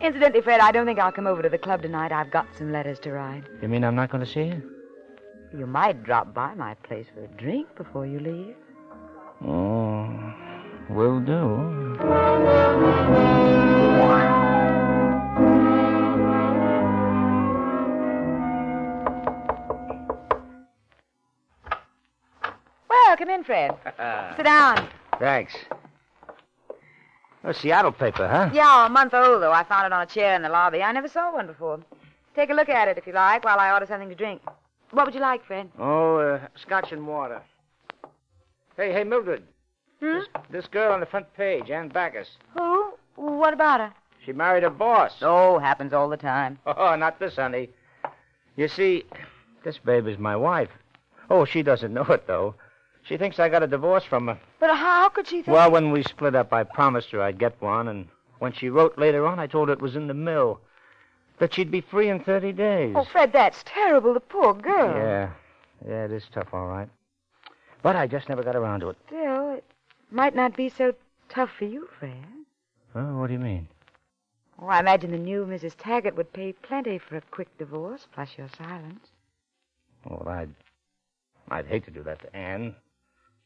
Incidentally, 0.00 0.42
Fred, 0.42 0.60
I 0.60 0.72
don't 0.72 0.86
think 0.86 0.98
I'll 0.98 1.12
come 1.12 1.26
over 1.26 1.42
to 1.42 1.48
the 1.48 1.58
club 1.58 1.82
tonight. 1.82 2.12
I've 2.12 2.30
got 2.30 2.46
some 2.56 2.72
letters 2.72 2.98
to 3.00 3.12
write. 3.12 3.44
You 3.62 3.68
mean 3.68 3.84
I'm 3.84 3.94
not 3.94 4.10
going 4.10 4.24
to 4.24 4.30
see 4.30 4.44
you? 4.44 4.62
You 5.56 5.66
might 5.66 6.02
drop 6.02 6.34
by 6.34 6.54
my 6.54 6.74
place 6.74 7.06
for 7.14 7.22
a 7.24 7.28
drink 7.28 7.68
before 7.76 8.06
you 8.06 8.18
leave. 8.18 8.56
Oh, 9.46 10.34
will 10.88 11.20
do. 11.20 11.94
Well, 23.14 23.26
come 23.28 23.30
in, 23.32 23.44
Fred. 23.44 23.70
Sit 24.36 24.42
down. 24.42 24.88
Thanks. 25.20 25.54
A 27.44 27.54
Seattle 27.54 27.92
paper, 27.92 28.26
huh? 28.26 28.50
Yeah, 28.52 28.86
a 28.86 28.88
month 28.88 29.14
old, 29.14 29.40
though. 29.40 29.52
I 29.52 29.62
found 29.62 29.86
it 29.86 29.92
on 29.92 30.02
a 30.02 30.06
chair 30.06 30.34
in 30.34 30.42
the 30.42 30.48
lobby. 30.48 30.82
I 30.82 30.90
never 30.90 31.06
saw 31.06 31.32
one 31.32 31.46
before. 31.46 31.78
Take 32.34 32.50
a 32.50 32.54
look 32.54 32.68
at 32.68 32.88
it 32.88 32.98
if 32.98 33.06
you 33.06 33.12
like 33.12 33.44
while 33.44 33.60
I 33.60 33.70
order 33.70 33.86
something 33.86 34.08
to 34.08 34.16
drink. 34.16 34.42
What 34.90 35.06
would 35.06 35.14
you 35.14 35.20
like, 35.20 35.44
Fred? 35.44 35.70
Oh, 35.78 36.16
uh, 36.16 36.40
scotch 36.56 36.90
and 36.90 37.06
water. 37.06 37.40
Hey, 38.76 38.92
hey, 38.92 39.04
Mildred. 39.04 39.44
Hmm? 40.00 40.18
This, 40.18 40.26
this 40.50 40.66
girl 40.66 40.92
on 40.92 40.98
the 40.98 41.06
front 41.06 41.32
page, 41.36 41.70
Ann 41.70 41.90
Backus. 41.90 42.30
Who? 42.58 42.94
What 43.14 43.54
about 43.54 43.78
her? 43.78 43.92
She 44.26 44.32
married 44.32 44.64
her 44.64 44.70
boss. 44.70 45.12
Oh, 45.22 45.60
happens 45.60 45.92
all 45.92 46.08
the 46.08 46.16
time. 46.16 46.58
Oh, 46.66 46.96
not 46.96 47.20
this, 47.20 47.36
honey. 47.36 47.70
You 48.56 48.66
see, 48.66 49.04
this 49.62 49.78
babe 49.78 50.08
is 50.08 50.18
my 50.18 50.34
wife. 50.34 50.70
Oh, 51.30 51.44
she 51.44 51.62
doesn't 51.62 51.94
know 51.94 52.06
it, 52.06 52.26
though. 52.26 52.56
She 53.04 53.18
thinks 53.18 53.38
I 53.38 53.50
got 53.50 53.62
a 53.62 53.66
divorce 53.66 54.04
from 54.04 54.28
her. 54.28 54.38
But 54.58 54.74
how 54.74 55.10
could 55.10 55.26
she 55.26 55.42
think? 55.42 55.48
Well, 55.48 55.70
when 55.70 55.90
we 55.90 56.02
split 56.02 56.34
up, 56.34 56.52
I 56.52 56.64
promised 56.64 57.10
her 57.10 57.22
I'd 57.22 57.38
get 57.38 57.60
one, 57.60 57.88
and 57.88 58.08
when 58.38 58.52
she 58.52 58.70
wrote 58.70 58.98
later 58.98 59.26
on, 59.26 59.38
I 59.38 59.46
told 59.46 59.68
her 59.68 59.74
it 59.74 59.82
was 59.82 59.94
in 59.94 60.06
the 60.06 60.14
mill. 60.14 60.60
That 61.38 61.52
she'd 61.52 61.70
be 61.70 61.82
free 61.82 62.08
in 62.08 62.20
30 62.20 62.52
days. 62.52 62.94
Oh, 62.96 63.04
Fred, 63.04 63.32
that's 63.32 63.62
terrible. 63.64 64.14
The 64.14 64.20
poor 64.20 64.54
girl. 64.54 64.96
Yeah. 64.96 65.30
Yeah, 65.86 66.04
it 66.04 66.12
is 66.12 66.24
tough, 66.32 66.48
all 66.54 66.66
right. 66.66 66.88
But 67.82 67.96
I 67.96 68.06
just 68.06 68.28
never 68.28 68.42
got 68.42 68.56
around 68.56 68.80
to 68.80 68.90
it. 68.90 68.96
Still, 69.06 69.50
it 69.56 69.64
might 70.10 70.34
not 70.34 70.56
be 70.56 70.70
so 70.70 70.94
tough 71.28 71.50
for 71.58 71.66
you, 71.66 71.88
Fred. 71.98 72.24
Oh, 72.94 73.18
what 73.18 73.26
do 73.26 73.34
you 73.34 73.38
mean? 73.38 73.68
Oh, 74.62 74.68
I 74.68 74.80
imagine 74.80 75.10
the 75.10 75.18
new 75.18 75.44
Mrs. 75.44 75.74
Taggart 75.76 76.16
would 76.16 76.32
pay 76.32 76.52
plenty 76.52 76.98
for 76.98 77.16
a 77.16 77.20
quick 77.20 77.48
divorce, 77.58 78.06
plus 78.14 78.30
your 78.38 78.48
silence. 78.56 79.08
Well, 80.08 80.26
I'd, 80.26 80.54
I'd 81.50 81.66
hate 81.66 81.84
to 81.84 81.90
do 81.90 82.02
that 82.04 82.20
to 82.20 82.34
Anne. 82.34 82.74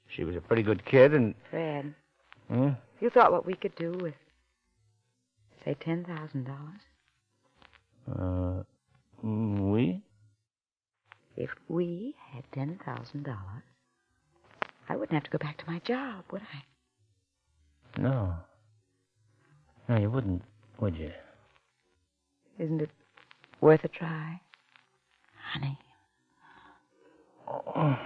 She 0.09 0.25
was 0.25 0.37
a 0.37 0.41
pretty 0.41 0.63
good 0.63 0.85
kid, 0.85 1.15
and. 1.15 1.35
Fred, 1.51 1.95
Hmm? 2.49 2.71
you 3.01 3.11
thought 3.11 3.31
what 3.31 3.45
we 3.47 3.55
could 3.55 3.75
do 3.77 3.93
with, 4.01 4.15
say, 5.65 5.77
$10,000? 5.81 6.49
Uh, 8.11 8.63
we? 9.23 10.03
If 11.37 11.51
we 11.69 12.15
had 12.33 12.45
$10,000, 12.53 13.37
I 14.89 14.97
wouldn't 14.97 15.13
have 15.13 15.25
to 15.25 15.31
go 15.31 15.39
back 15.39 15.59
to 15.59 15.71
my 15.71 15.79
job, 15.81 16.25
would 16.33 16.41
I? 16.41 18.01
No. 18.01 18.35
No, 19.89 19.97
you 19.99 20.11
wouldn't, 20.11 20.43
would 20.81 20.97
you? 20.97 21.13
Isn't 22.59 22.81
it 22.81 22.91
worth 23.61 23.85
a 23.85 23.89
try? 23.89 24.41
Honey. 25.53 25.79
Oh. 27.47 27.97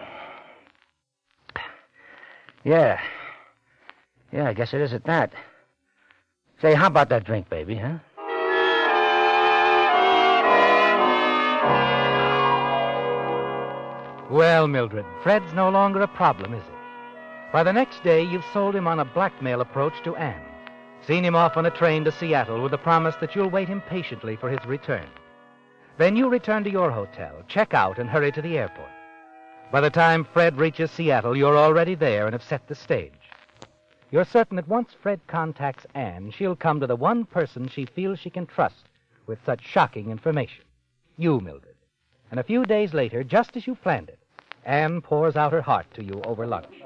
Yeah. 2.65 3.01
Yeah, 4.33 4.49
I 4.49 4.53
guess 4.53 4.73
it 4.73 4.81
is 4.81 4.93
at 4.93 5.05
that. 5.05 5.33
Say, 6.61 6.75
how 6.75 6.87
about 6.87 7.09
that 7.09 7.25
drink, 7.25 7.51
baby, 7.51 7.75
huh? 7.75 7.99
Well, 14.31 14.67
Mildred, 14.67 15.05
Fred's 15.23 15.53
no 15.53 15.69
longer 15.69 16.01
a 16.01 16.09
problem, 16.09 16.55
is 16.55 16.63
he? 16.63 16.73
By 17.53 17.63
the 17.63 17.73
next 17.73 18.03
day, 18.03 18.23
you've 18.23 18.45
sold 18.53 18.75
him 18.75 18.87
on 18.87 19.01
a 19.01 19.05
blackmail 19.05 19.61
approach 19.61 19.93
to 20.05 20.17
Anne. 20.17 20.41
Seen 21.07 21.25
him 21.25 21.35
off 21.35 21.57
on 21.57 21.67
a 21.67 21.71
train 21.71 22.05
to 22.05 22.13
Seattle 22.13 22.63
with 22.63 22.71
the 22.71 22.79
promise 22.79 23.17
that 23.21 23.35
you'll 23.35 23.51
wait 23.51 23.69
impatiently 23.69 24.37
for 24.37 24.49
his 24.49 24.65
return. 24.65 25.07
Then 25.99 26.17
you 26.17 26.29
return 26.29 26.65
to 26.65 26.71
your 26.71 26.91
hotel, 26.91 27.43
check 27.49 27.75
out, 27.75 27.99
and 27.99 28.09
hurry 28.09 28.33
to 28.33 28.41
the 28.41 28.57
airport. 28.57 28.89
By 29.73 29.81
the 29.81 29.91
time 29.91 30.25
Fred 30.25 30.59
reaches 30.59 30.91
Seattle, 30.91 31.35
you're 31.35 31.57
already 31.57 31.95
there 31.95 32.27
and 32.27 32.35
have 32.35 32.43
set 32.43 32.69
the 32.69 32.75
stage. 32.75 33.13
You're 34.11 34.27
certain 34.27 34.57
that 34.57 34.69
once 34.69 34.93
Fred 34.93 35.19
contacts 35.27 35.87
Anne, 35.95 36.31
she'll 36.31 36.55
come 36.55 36.79
to 36.79 36.87
the 36.87 36.95
one 36.95 37.25
person 37.25 37.67
she 37.67 37.87
feels 37.87 38.19
she 38.19 38.29
can 38.29 38.47
trust 38.47 38.85
with 39.27 39.39
such 39.47 39.67
shocking 39.67 40.11
information 40.11 40.65
you, 41.17 41.41
Mildred. 41.41 41.77
And 42.31 42.41
a 42.41 42.43
few 42.43 42.65
days 42.65 42.93
later, 42.93 43.25
just 43.25 43.57
as 43.57 43.67
you 43.67 43.75
planned 43.75 44.09
it, 44.09 44.19
Anne 44.65 45.01
pours 45.01 45.37
out 45.37 45.53
her 45.53 45.63
heart 45.63 45.87
to 45.95 46.05
you 46.05 46.21
over 46.25 46.47
lunch. 46.47 46.83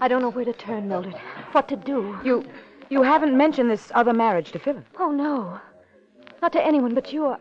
I 0.00 0.08
don't 0.08 0.22
know 0.22 0.30
where 0.30 0.44
to 0.44 0.52
turn, 0.52 0.88
Mildred. 0.88 1.14
What 1.52 1.68
to 1.68 1.76
do. 1.76 2.18
You, 2.24 2.44
you 2.90 3.02
haven't 3.02 3.36
mentioned 3.36 3.70
this 3.70 3.92
other 3.94 4.12
marriage 4.12 4.50
to 4.52 4.58
Philip. 4.58 4.84
Oh, 4.98 5.10
no. 5.10 5.60
Not 6.42 6.52
to 6.52 6.64
anyone 6.64 6.94
but 6.94 7.12
you. 7.12 7.36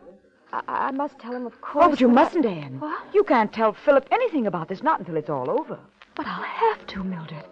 I, 0.54 0.62
I 0.68 0.92
must 0.92 1.18
tell 1.18 1.34
him, 1.36 1.46
of 1.46 1.60
course. 1.62 1.86
Oh, 1.86 1.90
but 1.90 2.00
you 2.00 2.10
I- 2.10 2.14
mustn't, 2.14 2.46
Anne. 2.46 2.80
What? 2.80 3.04
You 3.14 3.24
can't 3.24 3.52
tell 3.52 3.74
Philip 3.74 4.08
anything 4.12 4.46
about 4.48 4.68
this, 4.68 4.84
not 4.84 5.00
until 5.00 5.18
it's 5.18 5.30
all 5.30 5.50
over. 5.50 5.80
But 6.16 6.28
I'll 6.28 6.44
have 6.44 6.86
to, 6.88 7.04
Mildred. 7.04 7.44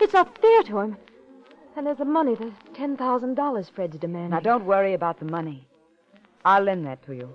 It's 0.00 0.12
not 0.12 0.36
fair 0.38 0.62
to 0.64 0.78
him. 0.80 0.96
And 1.76 1.86
there's 1.86 1.98
the 1.98 2.04
money, 2.04 2.34
the 2.34 2.52
$10,000 2.74 3.70
Fred's 3.70 3.96
demanding. 3.98 4.30
Now, 4.30 4.40
don't 4.40 4.66
worry 4.66 4.92
about 4.92 5.18
the 5.18 5.24
money. 5.24 5.66
I'll 6.44 6.62
lend 6.62 6.86
that 6.86 7.02
to 7.06 7.14
you. 7.14 7.32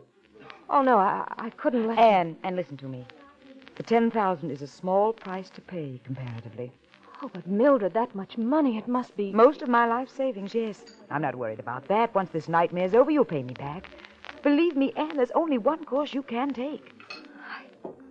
Oh, 0.69 0.83
no, 0.83 0.97
I, 0.97 1.25
I 1.38 1.50
couldn't 1.51 1.88
let 1.88 1.97
Anne, 1.97 2.38
and 2.43 2.55
listen 2.55 2.77
to 2.77 2.86
me. 2.88 3.05
The 3.75 3.83
10000 3.83 4.51
is 4.51 4.62
a 4.62 4.67
small 4.67 5.13
price 5.13 5.50
to 5.51 5.62
pay, 5.62 6.00
comparatively. 6.03 6.71
Oh, 7.24 7.29
but 7.33 7.47
Mildred, 7.47 7.93
that 7.93 8.13
much 8.13 8.38
money, 8.38 8.77
it 8.77 8.88
must 8.88 9.15
be. 9.17 9.31
Most 9.31 9.63
of 9.63 9.69
my 9.69 9.88
life 9.88 10.09
savings, 10.15 10.53
yes. 10.53 10.83
I'm 11.09 11.21
not 11.24 11.36
worried 11.36 11.59
about 11.59 11.88
that. 11.88 12.13
Once 12.13 12.29
this 12.29 12.47
nightmare's 12.47 12.93
over, 12.93 13.09
you'll 13.09 13.25
pay 13.25 13.41
me 13.41 13.53
back. 13.53 13.88
Believe 14.44 14.75
me, 14.75 14.94
Anne, 14.96 15.17
there's 15.17 15.32
only 15.32 15.58
one 15.58 15.84
course 15.86 16.13
you 16.13 16.24
can 16.24 16.53
take. 16.53 16.94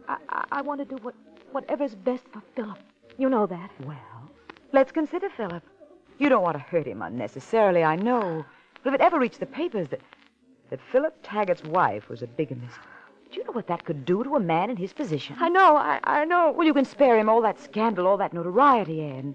I, 0.08 0.16
I, 0.28 0.44
I 0.52 0.62
want 0.62 0.80
to 0.80 0.84
do 0.84 0.96
what, 1.02 1.14
whatever's 1.52 1.94
best 1.94 2.24
for 2.32 2.42
Philip. 2.54 2.78
You 3.18 3.28
know 3.28 3.46
that. 3.46 3.70
Well, 3.84 4.30
let's 4.72 4.92
consider 4.92 5.28
Philip. 5.30 5.62
You 6.18 6.28
don't 6.28 6.42
want 6.42 6.56
to 6.56 6.62
hurt 6.62 6.86
him 6.86 7.02
unnecessarily, 7.02 7.84
I 7.84 7.96
know. 7.96 8.44
But 8.82 8.94
if 8.94 9.00
it 9.00 9.04
ever 9.04 9.18
reached 9.18 9.40
the 9.40 9.46
papers 9.46 9.88
that, 9.88 10.00
that 10.70 10.80
Philip 10.92 11.16
Taggart's 11.22 11.64
wife 11.64 12.08
was 12.08 12.22
a 12.22 12.26
bigamist, 12.26 12.78
do 13.30 13.38
you 13.38 13.44
know 13.44 13.52
what 13.52 13.66
that 13.66 13.84
could 13.84 14.04
do 14.04 14.22
to 14.22 14.36
a 14.36 14.40
man 14.40 14.70
in 14.70 14.76
his 14.76 14.92
position? 14.92 15.36
I 15.38 15.48
know, 15.48 15.76
I, 15.76 16.00
I 16.04 16.24
know. 16.24 16.52
Well, 16.52 16.66
you 16.66 16.74
can 16.74 16.84
spare 16.84 17.18
him 17.18 17.28
all 17.28 17.40
that 17.42 17.60
scandal, 17.60 18.06
all 18.06 18.16
that 18.18 18.32
notoriety, 18.32 19.02
Anne. 19.02 19.34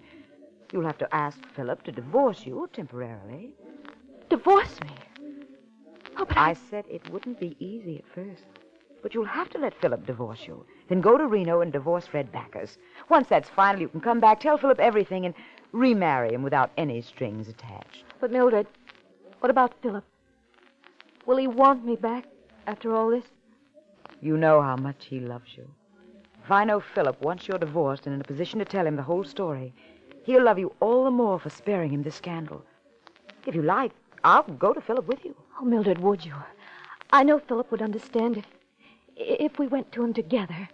You'll 0.71 0.85
have 0.85 0.97
to 0.99 1.15
ask 1.15 1.37
Philip 1.55 1.83
to 1.83 1.91
divorce 1.91 2.45
you 2.45 2.69
temporarily. 2.71 3.51
Divorce 4.29 4.79
me. 4.81 4.91
Oh, 6.17 6.25
but 6.25 6.37
I 6.37 6.53
said 6.53 6.85
it 6.89 7.09
wouldn't 7.09 7.39
be 7.39 7.55
easy 7.59 7.97
at 7.97 8.13
first. 8.13 8.43
But 9.01 9.13
you'll 9.13 9.25
have 9.25 9.49
to 9.51 9.57
let 9.57 9.79
Philip 9.81 10.05
divorce 10.05 10.45
you. 10.45 10.65
Then 10.87 11.01
go 11.01 11.17
to 11.17 11.25
Reno 11.25 11.61
and 11.61 11.71
divorce 11.71 12.05
Fred 12.05 12.31
Backus. 12.31 12.77
Once 13.09 13.27
that's 13.27 13.49
final, 13.49 13.81
you 13.81 13.87
can 13.87 14.01
come 14.01 14.19
back, 14.19 14.39
tell 14.39 14.57
Philip 14.57 14.79
everything, 14.79 15.25
and 15.25 15.33
remarry 15.71 16.33
him 16.33 16.43
without 16.43 16.71
any 16.77 17.01
strings 17.01 17.47
attached. 17.47 18.03
But 18.19 18.31
Mildred, 18.31 18.67
what 19.39 19.49
about 19.49 19.73
Philip? 19.81 20.03
Will 21.25 21.37
he 21.37 21.47
want 21.47 21.85
me 21.85 21.95
back 21.95 22.25
after 22.67 22.95
all 22.95 23.09
this? 23.09 23.25
You 24.21 24.37
know 24.37 24.61
how 24.61 24.75
much 24.75 25.05
he 25.05 25.19
loves 25.19 25.57
you. 25.57 25.67
If 26.43 26.51
I 26.51 26.63
know 26.63 26.79
Philip, 26.79 27.21
once 27.21 27.47
you're 27.47 27.57
divorced 27.57 28.05
and 28.05 28.15
in 28.15 28.21
a 28.21 28.25
position 28.25 28.59
to 28.59 28.65
tell 28.65 28.85
him 28.85 28.95
the 28.95 29.03
whole 29.03 29.23
story, 29.23 29.73
he'll 30.25 30.43
love 30.43 30.59
you 30.59 30.73
all 30.79 31.05
the 31.05 31.11
more 31.11 31.39
for 31.39 31.49
sparing 31.49 31.91
him 31.91 32.03
this 32.03 32.15
scandal. 32.15 32.63
If 33.47 33.55
you 33.55 33.61
like, 33.63 33.91
I'll 34.23 34.43
go 34.43 34.73
to 34.73 34.81
Philip 34.81 35.07
with 35.07 35.25
you. 35.25 35.35
Oh, 35.59 35.65
Mildred, 35.65 35.99
would 35.99 36.23
you? 36.25 36.35
I 37.11 37.23
know 37.23 37.39
Philip 37.39 37.71
would 37.71 37.81
understand 37.81 38.37
if 38.37 38.45
if 39.15 39.59
we 39.59 39.67
went 39.67 39.91
to 39.91 40.03
him 40.03 40.13
together. 40.13 40.69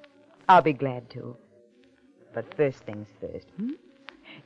I'll 0.47 0.61
be 0.61 0.73
glad 0.73 1.09
to. 1.11 1.35
But 2.33 2.53
first 2.55 2.83
things 2.83 3.07
first, 3.19 3.47
hmm? 3.57 3.71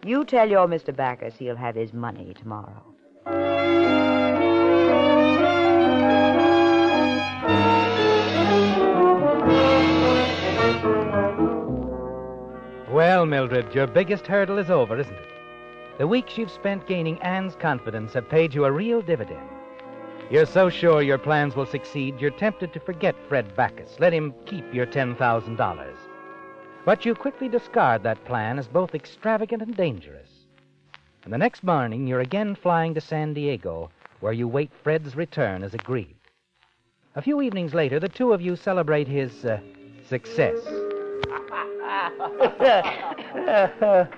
You 0.04 0.24
tell 0.26 0.50
your 0.50 0.68
Mr. 0.68 0.96
Backus 0.96 1.36
he'll 1.38 1.56
have 1.56 1.76
his 1.76 1.94
money 1.94 2.34
tomorrow. 2.34 2.84
Well, 12.92 13.26
Mildred, 13.26 13.74
your 13.74 13.88
biggest 13.88 14.28
hurdle 14.28 14.58
is 14.58 14.70
over, 14.70 15.00
isn't 15.00 15.14
it? 15.14 15.41
The 16.02 16.08
weeks 16.08 16.36
you've 16.36 16.50
spent 16.50 16.88
gaining 16.88 17.22
Anne's 17.22 17.54
confidence 17.54 18.14
have 18.14 18.28
paid 18.28 18.56
you 18.56 18.66
a 18.66 18.72
real 18.72 19.04
dividend. 19.04 19.48
You're 20.32 20.48
so 20.48 20.68
sure 20.68 21.04
your 21.04 21.20
plans 21.20 21.56
will 21.56 21.68
succeed, 21.68 22.20
you're 22.20 22.32
tempted 22.32 22.74
to 22.74 22.80
forget 22.80 23.14
Fred 23.30 23.56
Backus. 23.56 24.00
Let 24.00 24.12
him 24.12 24.34
keep 24.48 24.74
your 24.74 24.88
$10,000. 24.88 25.94
But 26.86 27.06
you 27.06 27.14
quickly 27.14 27.48
discard 27.50 28.02
that 28.02 28.26
plan 28.26 28.58
as 28.58 28.68
both 28.68 28.96
extravagant 28.96 29.62
and 29.62 29.78
dangerous. 29.78 30.48
And 31.24 31.32
the 31.32 31.38
next 31.38 31.64
morning, 31.64 32.08
you're 32.08 32.22
again 32.22 32.56
flying 32.56 32.96
to 32.96 33.02
San 33.02 33.36
Diego, 33.36 33.92
where 34.22 34.34
you 34.34 34.48
wait 34.48 34.72
Fred's 34.82 35.16
return 35.16 35.62
as 35.62 35.76
agreed. 35.76 36.16
A 37.14 37.22
few 37.22 37.44
evenings 37.44 37.76
later, 37.76 38.00
the 38.00 38.10
two 38.10 38.34
of 38.34 38.42
you 38.42 38.56
celebrate 38.56 39.08
his 39.08 39.46
uh, 39.46 39.60
success. 40.10 40.58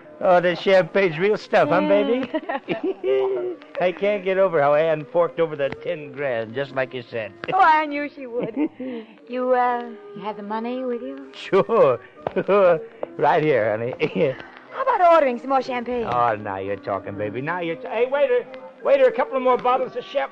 oh, 0.23 0.39
this 0.39 0.59
champagne's 0.59 1.19
real 1.19 1.37
stuff, 1.37 1.69
huh, 1.69 1.81
baby? 1.81 2.29
I 3.81 3.91
can't 3.91 4.23
get 4.23 4.37
over 4.37 4.61
how 4.61 4.73
Ann 4.75 5.05
forked 5.05 5.39
over 5.39 5.55
the 5.55 5.69
ten 5.69 6.11
grand, 6.11 6.55
just 6.55 6.73
like 6.73 6.93
you 6.93 7.03
said. 7.03 7.33
Oh, 7.53 7.59
I 7.59 7.85
knew 7.85 8.09
she 8.09 8.25
would. 8.25 8.55
you, 9.27 9.53
uh, 9.53 9.89
you 10.15 10.21
have 10.21 10.37
the 10.37 10.43
money 10.43 10.83
with 10.83 11.01
you? 11.01 11.31
Sure. 11.33 11.99
right 13.17 13.43
here, 13.43 13.71
honey. 13.71 14.35
How 14.71 14.81
about 14.83 15.13
ordering 15.13 15.39
some 15.39 15.49
more 15.49 15.61
champagne? 15.61 16.05
oh, 16.05 16.35
now 16.35 16.57
you're 16.57 16.77
talking, 16.77 17.17
baby. 17.17 17.41
Now 17.41 17.59
you're. 17.59 17.75
T- 17.75 17.87
hey, 17.87 18.07
waiter, 18.07 18.45
waiter, 18.83 19.05
a 19.05 19.11
couple 19.11 19.37
of 19.37 19.43
more 19.43 19.57
bottles 19.57 19.95
of 19.95 20.03
Shep. 20.03 20.31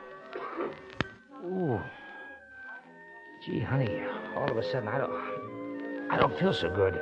Ooh. 1.46 1.80
Gee, 3.46 3.60
honey, 3.60 4.04
all 4.36 4.50
of 4.50 4.56
a 4.56 4.64
sudden 4.64 4.88
I 4.88 5.00
don't, 5.00 6.12
I 6.12 6.18
don't 6.18 6.38
feel 6.38 6.54
so 6.54 6.70
good. 6.70 7.02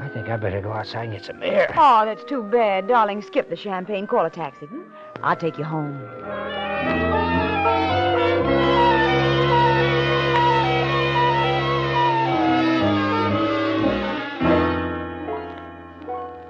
I 0.00 0.08
think 0.08 0.30
I 0.30 0.36
better 0.38 0.62
go 0.62 0.72
outside 0.72 1.04
and 1.04 1.12
get 1.12 1.26
some 1.26 1.42
air. 1.42 1.72
Oh, 1.76 2.06
that's 2.06 2.24
too 2.24 2.42
bad. 2.42 2.88
Darling, 2.88 3.20
skip 3.20 3.50
the 3.50 3.56
champagne. 3.56 4.06
Call 4.06 4.24
a 4.24 4.30
taxi. 4.30 4.64
Hmm? 4.64 4.82
I'll 5.22 5.36
take 5.36 5.58
you 5.58 5.64
home. 5.64 6.00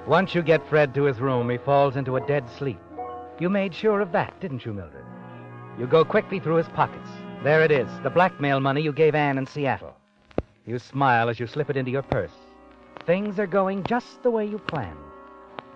Once 0.06 0.34
you 0.34 0.42
get 0.42 0.64
Fred 0.68 0.94
to 0.94 1.04
his 1.04 1.20
room, 1.20 1.50
he 1.50 1.58
falls 1.58 1.96
into 1.96 2.16
a 2.16 2.26
dead 2.26 2.48
sleep. 2.56 2.80
You 3.40 3.48
made 3.48 3.74
sure 3.74 4.00
of 4.00 4.12
that, 4.12 4.38
didn't 4.40 4.64
you, 4.64 4.72
Mildred? 4.72 5.04
You 5.78 5.86
go 5.86 6.04
quickly 6.04 6.38
through 6.38 6.56
his 6.56 6.68
pockets. 6.68 7.08
There 7.42 7.62
it 7.62 7.72
is, 7.72 7.88
the 8.02 8.10
blackmail 8.10 8.60
money 8.60 8.80
you 8.80 8.92
gave 8.92 9.14
Anne 9.14 9.38
in 9.38 9.46
Seattle. 9.46 9.96
You 10.66 10.78
smile 10.78 11.28
as 11.28 11.40
you 11.40 11.46
slip 11.46 11.70
it 11.70 11.76
into 11.76 11.90
your 11.90 12.02
purse. 12.02 12.32
Things 13.10 13.40
are 13.40 13.46
going 13.48 13.82
just 13.82 14.22
the 14.22 14.30
way 14.30 14.46
you 14.46 14.58
planned. 14.58 14.96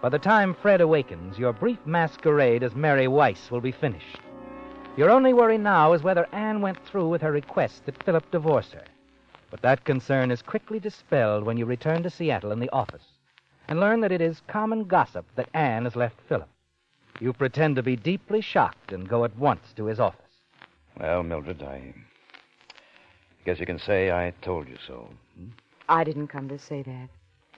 By 0.00 0.08
the 0.08 0.20
time 0.20 0.54
Fred 0.54 0.80
awakens, 0.80 1.36
your 1.36 1.52
brief 1.52 1.84
masquerade 1.84 2.62
as 2.62 2.76
Mary 2.76 3.08
Weiss 3.08 3.50
will 3.50 3.60
be 3.60 3.72
finished. 3.72 4.20
Your 4.96 5.10
only 5.10 5.32
worry 5.32 5.58
now 5.58 5.94
is 5.94 6.04
whether 6.04 6.28
Anne 6.30 6.60
went 6.60 6.78
through 6.86 7.08
with 7.08 7.22
her 7.22 7.32
request 7.32 7.86
that 7.86 8.00
Philip 8.04 8.30
divorce 8.30 8.70
her. 8.70 8.84
But 9.50 9.62
that 9.62 9.84
concern 9.84 10.30
is 10.30 10.42
quickly 10.42 10.78
dispelled 10.78 11.42
when 11.42 11.56
you 11.56 11.66
return 11.66 12.04
to 12.04 12.08
Seattle 12.08 12.52
in 12.52 12.60
the 12.60 12.70
office 12.70 13.02
and 13.66 13.80
learn 13.80 14.00
that 14.02 14.12
it 14.12 14.20
is 14.20 14.40
common 14.46 14.84
gossip 14.84 15.26
that 15.34 15.48
Anne 15.54 15.86
has 15.86 15.96
left 15.96 16.20
Philip. 16.28 16.48
You 17.18 17.32
pretend 17.32 17.74
to 17.74 17.82
be 17.82 17.96
deeply 17.96 18.42
shocked 18.42 18.92
and 18.92 19.08
go 19.08 19.24
at 19.24 19.36
once 19.36 19.72
to 19.74 19.86
his 19.86 19.98
office. 19.98 20.20
Well, 21.00 21.24
Mildred, 21.24 21.64
I 21.64 21.94
guess 23.44 23.58
you 23.58 23.66
can 23.66 23.80
say 23.80 24.12
I 24.12 24.32
told 24.40 24.68
you 24.68 24.76
so. 24.86 25.08
Hmm? 25.36 25.48
I 25.88 26.04
didn't 26.04 26.28
come 26.28 26.48
to 26.48 26.60
say 26.60 26.82
that. 26.82 27.08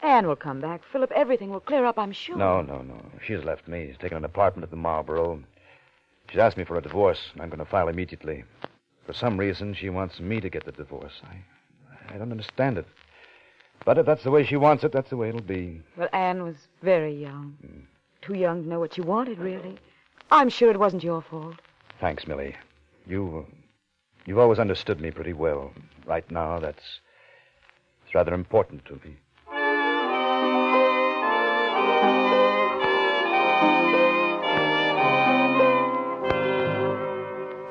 Anne 0.06 0.28
will 0.28 0.36
come 0.36 0.60
back. 0.60 0.82
Philip, 0.92 1.10
everything 1.12 1.50
will 1.50 1.60
clear 1.60 1.84
up, 1.84 1.98
I'm 1.98 2.12
sure. 2.12 2.36
No, 2.36 2.62
no, 2.62 2.80
no. 2.82 3.04
She's 3.26 3.42
left 3.42 3.66
me. 3.66 3.88
She's 3.88 3.98
taken 3.98 4.16
an 4.16 4.24
apartment 4.24 4.62
at 4.62 4.70
the 4.70 4.76
Marlborough. 4.76 5.42
She's 6.30 6.38
asked 6.38 6.56
me 6.56 6.64
for 6.64 6.76
a 6.76 6.82
divorce, 6.82 7.18
and 7.32 7.42
I'm 7.42 7.48
going 7.48 7.58
to 7.58 7.64
file 7.64 7.88
immediately. 7.88 8.44
For 9.04 9.12
some 9.12 9.36
reason, 9.36 9.74
she 9.74 9.90
wants 9.90 10.20
me 10.20 10.40
to 10.40 10.48
get 10.48 10.64
the 10.64 10.70
divorce. 10.72 11.20
I, 11.24 12.14
I 12.14 12.18
don't 12.18 12.30
understand 12.30 12.78
it. 12.78 12.86
But 13.84 13.98
if 13.98 14.06
that's 14.06 14.22
the 14.22 14.30
way 14.30 14.44
she 14.44 14.56
wants 14.56 14.84
it, 14.84 14.92
that's 14.92 15.10
the 15.10 15.16
way 15.16 15.28
it'll 15.28 15.40
be. 15.40 15.82
Well, 15.96 16.08
Anne 16.12 16.44
was 16.44 16.56
very 16.82 17.14
young. 17.14 17.56
Hmm. 17.60 17.80
Too 18.22 18.34
young 18.34 18.62
to 18.62 18.68
know 18.68 18.80
what 18.80 18.94
she 18.94 19.00
wanted, 19.00 19.38
really. 19.38 19.76
I'm 20.30 20.48
sure 20.48 20.70
it 20.70 20.78
wasn't 20.78 21.04
your 21.04 21.22
fault. 21.22 21.56
Thanks, 22.00 22.26
Millie. 22.26 22.54
You, 23.06 23.46
you've 24.24 24.38
always 24.38 24.58
understood 24.58 25.00
me 25.00 25.10
pretty 25.10 25.32
well. 25.32 25.72
Right 26.04 26.28
now, 26.30 26.60
that's, 26.60 27.00
it's 28.04 28.14
rather 28.14 28.34
important 28.34 28.84
to 28.86 28.94
me. 28.94 29.16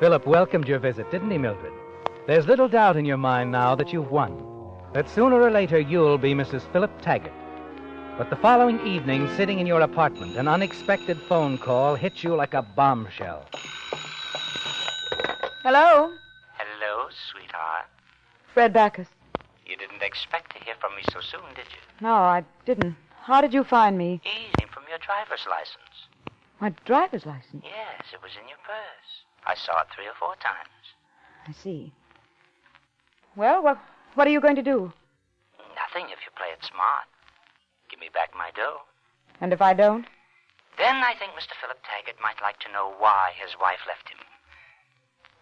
Philip 0.06 0.24
welcomed 0.24 0.68
your 0.68 0.78
visit, 0.78 1.10
didn't 1.10 1.32
he, 1.32 1.36
Mildred? 1.36 1.72
There's 2.28 2.46
little 2.46 2.68
doubt 2.68 2.96
in 2.96 3.04
your 3.04 3.16
mind 3.16 3.50
now 3.50 3.74
that 3.74 3.92
you've 3.92 4.12
won. 4.12 4.40
That 4.92 5.10
sooner 5.10 5.34
or 5.34 5.50
later 5.50 5.80
you'll 5.80 6.16
be 6.16 6.32
Mrs. 6.32 6.62
Philip 6.72 6.92
Taggart. 7.02 7.32
But 8.16 8.30
the 8.30 8.36
following 8.36 8.78
evening, 8.86 9.28
sitting 9.36 9.58
in 9.58 9.66
your 9.66 9.80
apartment, 9.80 10.36
an 10.36 10.46
unexpected 10.46 11.20
phone 11.22 11.58
call 11.58 11.96
hit 11.96 12.22
you 12.22 12.36
like 12.36 12.54
a 12.54 12.62
bombshell. 12.62 13.46
Hello? 15.64 16.12
Hello, 16.56 17.08
sweetheart. 17.32 17.86
Fred 18.54 18.72
Backus. 18.72 19.08
You 19.66 19.76
didn't 19.76 20.02
expect 20.02 20.56
to 20.56 20.64
hear 20.64 20.76
from 20.78 20.94
me 20.94 21.02
so 21.12 21.18
soon, 21.20 21.48
did 21.56 21.66
you? 21.72 21.82
No, 22.00 22.14
I 22.14 22.44
didn't. 22.64 22.94
How 23.24 23.40
did 23.40 23.52
you 23.52 23.64
find 23.64 23.98
me? 23.98 24.20
Easy 24.24 24.68
from 24.72 24.84
your 24.88 24.98
driver's 24.98 25.44
license. 25.50 26.06
My 26.60 26.68
driver's 26.84 27.26
license. 27.26 27.64
Yes, 27.64 28.04
it 28.12 28.22
was 28.22 28.30
in 28.40 28.46
your 28.46 28.58
purse. 28.64 29.25
I 29.46 29.54
saw 29.54 29.80
it 29.80 29.86
three 29.94 30.06
or 30.06 30.14
four 30.18 30.34
times. 30.42 30.84
I 31.46 31.52
see. 31.52 31.92
Well, 33.36 33.62
what, 33.62 33.78
what 34.14 34.26
are 34.26 34.30
you 34.30 34.40
going 34.40 34.56
to 34.56 34.62
do? 34.62 34.92
Nothing 35.76 36.10
if 36.10 36.18
you 36.24 36.32
play 36.36 36.48
it 36.52 36.64
smart. 36.64 37.06
Give 37.90 38.00
me 38.00 38.08
back 38.12 38.30
my 38.36 38.50
dough. 38.56 38.78
And 39.40 39.52
if 39.52 39.62
I 39.62 39.74
don't? 39.74 40.06
Then 40.78 40.96
I 40.96 41.14
think 41.18 41.32
Mr. 41.32 41.54
Philip 41.60 41.78
Taggart 41.84 42.16
might 42.22 42.42
like 42.42 42.58
to 42.60 42.72
know 42.72 42.94
why 42.98 43.30
his 43.40 43.52
wife 43.60 43.80
left 43.86 44.08
him. 44.08 44.18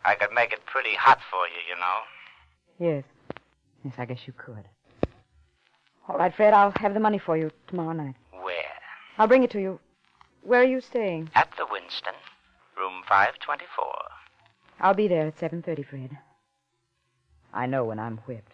I 0.05 0.15
could 0.15 0.33
make 0.33 0.53
it 0.53 0.67
pretty 0.67 0.95
hot 0.95 1.19
for 1.31 1.47
you, 1.49 1.61
you 1.69 1.77
know. 1.81 1.99
Yes. 2.79 3.05
Yes, 3.85 3.95
I 3.99 4.05
guess 4.05 4.27
you 4.27 4.35
could. 4.37 4.65
All 6.09 6.19
right, 6.19 6.35
Fred, 6.35 6.53
I'll 6.53 6.73
have 6.77 6.93
the 6.93 7.01
money 7.01 7.19
for 7.19 7.37
you 7.37 7.51
tomorrow 7.69 7.93
night. 7.93 8.15
Where? 8.43 8.55
I'll 9.19 9.27
bring 9.27 9.43
it 9.43 9.51
to 9.53 9.61
you. 9.61 9.81
Where 10.43 10.61
are 10.61 10.65
you 10.67 10.81
staying? 10.83 11.31
At 11.35 11.49
the 11.57 11.67
Winston, 11.71 12.13
room 12.77 13.03
524. 13.09 13.85
I'll 14.81 14.95
be 14.95 15.09
there 15.09 15.27
at 15.27 15.39
7.30, 15.39 15.87
Fred. 15.87 16.19
I 17.53 17.67
know 17.67 17.85
when 17.85 17.99
I'm 17.99 18.19
whipped. 18.27 18.53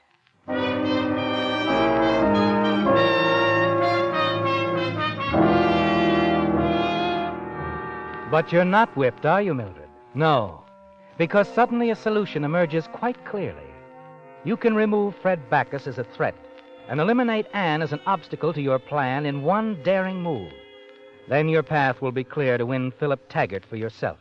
But 8.30 8.52
you're 8.52 8.64
not 8.64 8.96
whipped, 8.96 9.26
are 9.26 9.42
you, 9.42 9.54
Mildred? 9.54 9.88
No. 10.14 10.62
Because 11.18 11.48
suddenly 11.48 11.90
a 11.90 11.96
solution 11.96 12.44
emerges 12.44 12.86
quite 12.92 13.24
clearly. 13.24 13.66
You 14.44 14.56
can 14.56 14.74
remove 14.74 15.16
Fred 15.16 15.50
Backus 15.50 15.86
as 15.86 15.98
a 15.98 16.04
threat 16.04 16.34
and 16.88 17.00
eliminate 17.00 17.46
Anne 17.52 17.82
as 17.82 17.92
an 17.92 18.00
obstacle 18.06 18.52
to 18.52 18.62
your 18.62 18.78
plan 18.78 19.26
in 19.26 19.42
one 19.42 19.82
daring 19.82 20.22
move. 20.22 20.52
Then 21.30 21.48
your 21.48 21.62
path 21.62 22.02
will 22.02 22.10
be 22.10 22.24
clear 22.24 22.58
to 22.58 22.66
win 22.66 22.90
Philip 22.90 23.28
Taggart 23.28 23.64
for 23.64 23.76
yourself. 23.76 24.18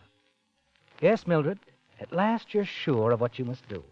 Yes, 1.01 1.25
Mildred, 1.25 1.57
at 1.99 2.13
last 2.13 2.53
you're 2.53 2.65
sure 2.65 3.09
of 3.09 3.19
what 3.19 3.39
you 3.39 3.45
must 3.45 3.67
do. 3.67 3.83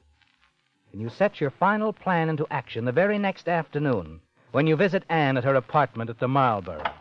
And 0.93 1.01
you 1.01 1.09
set 1.09 1.41
your 1.41 1.49
final 1.49 1.91
plan 1.91 2.29
into 2.29 2.45
action 2.51 2.85
the 2.85 2.91
very 2.91 3.17
next 3.17 3.49
afternoon 3.49 4.19
when 4.51 4.67
you 4.67 4.75
visit 4.75 5.01
Anne 5.09 5.35
at 5.35 5.45
her 5.45 5.55
apartment 5.55 6.11
at 6.11 6.19
the 6.19 6.27
Marlborough. 6.27 6.93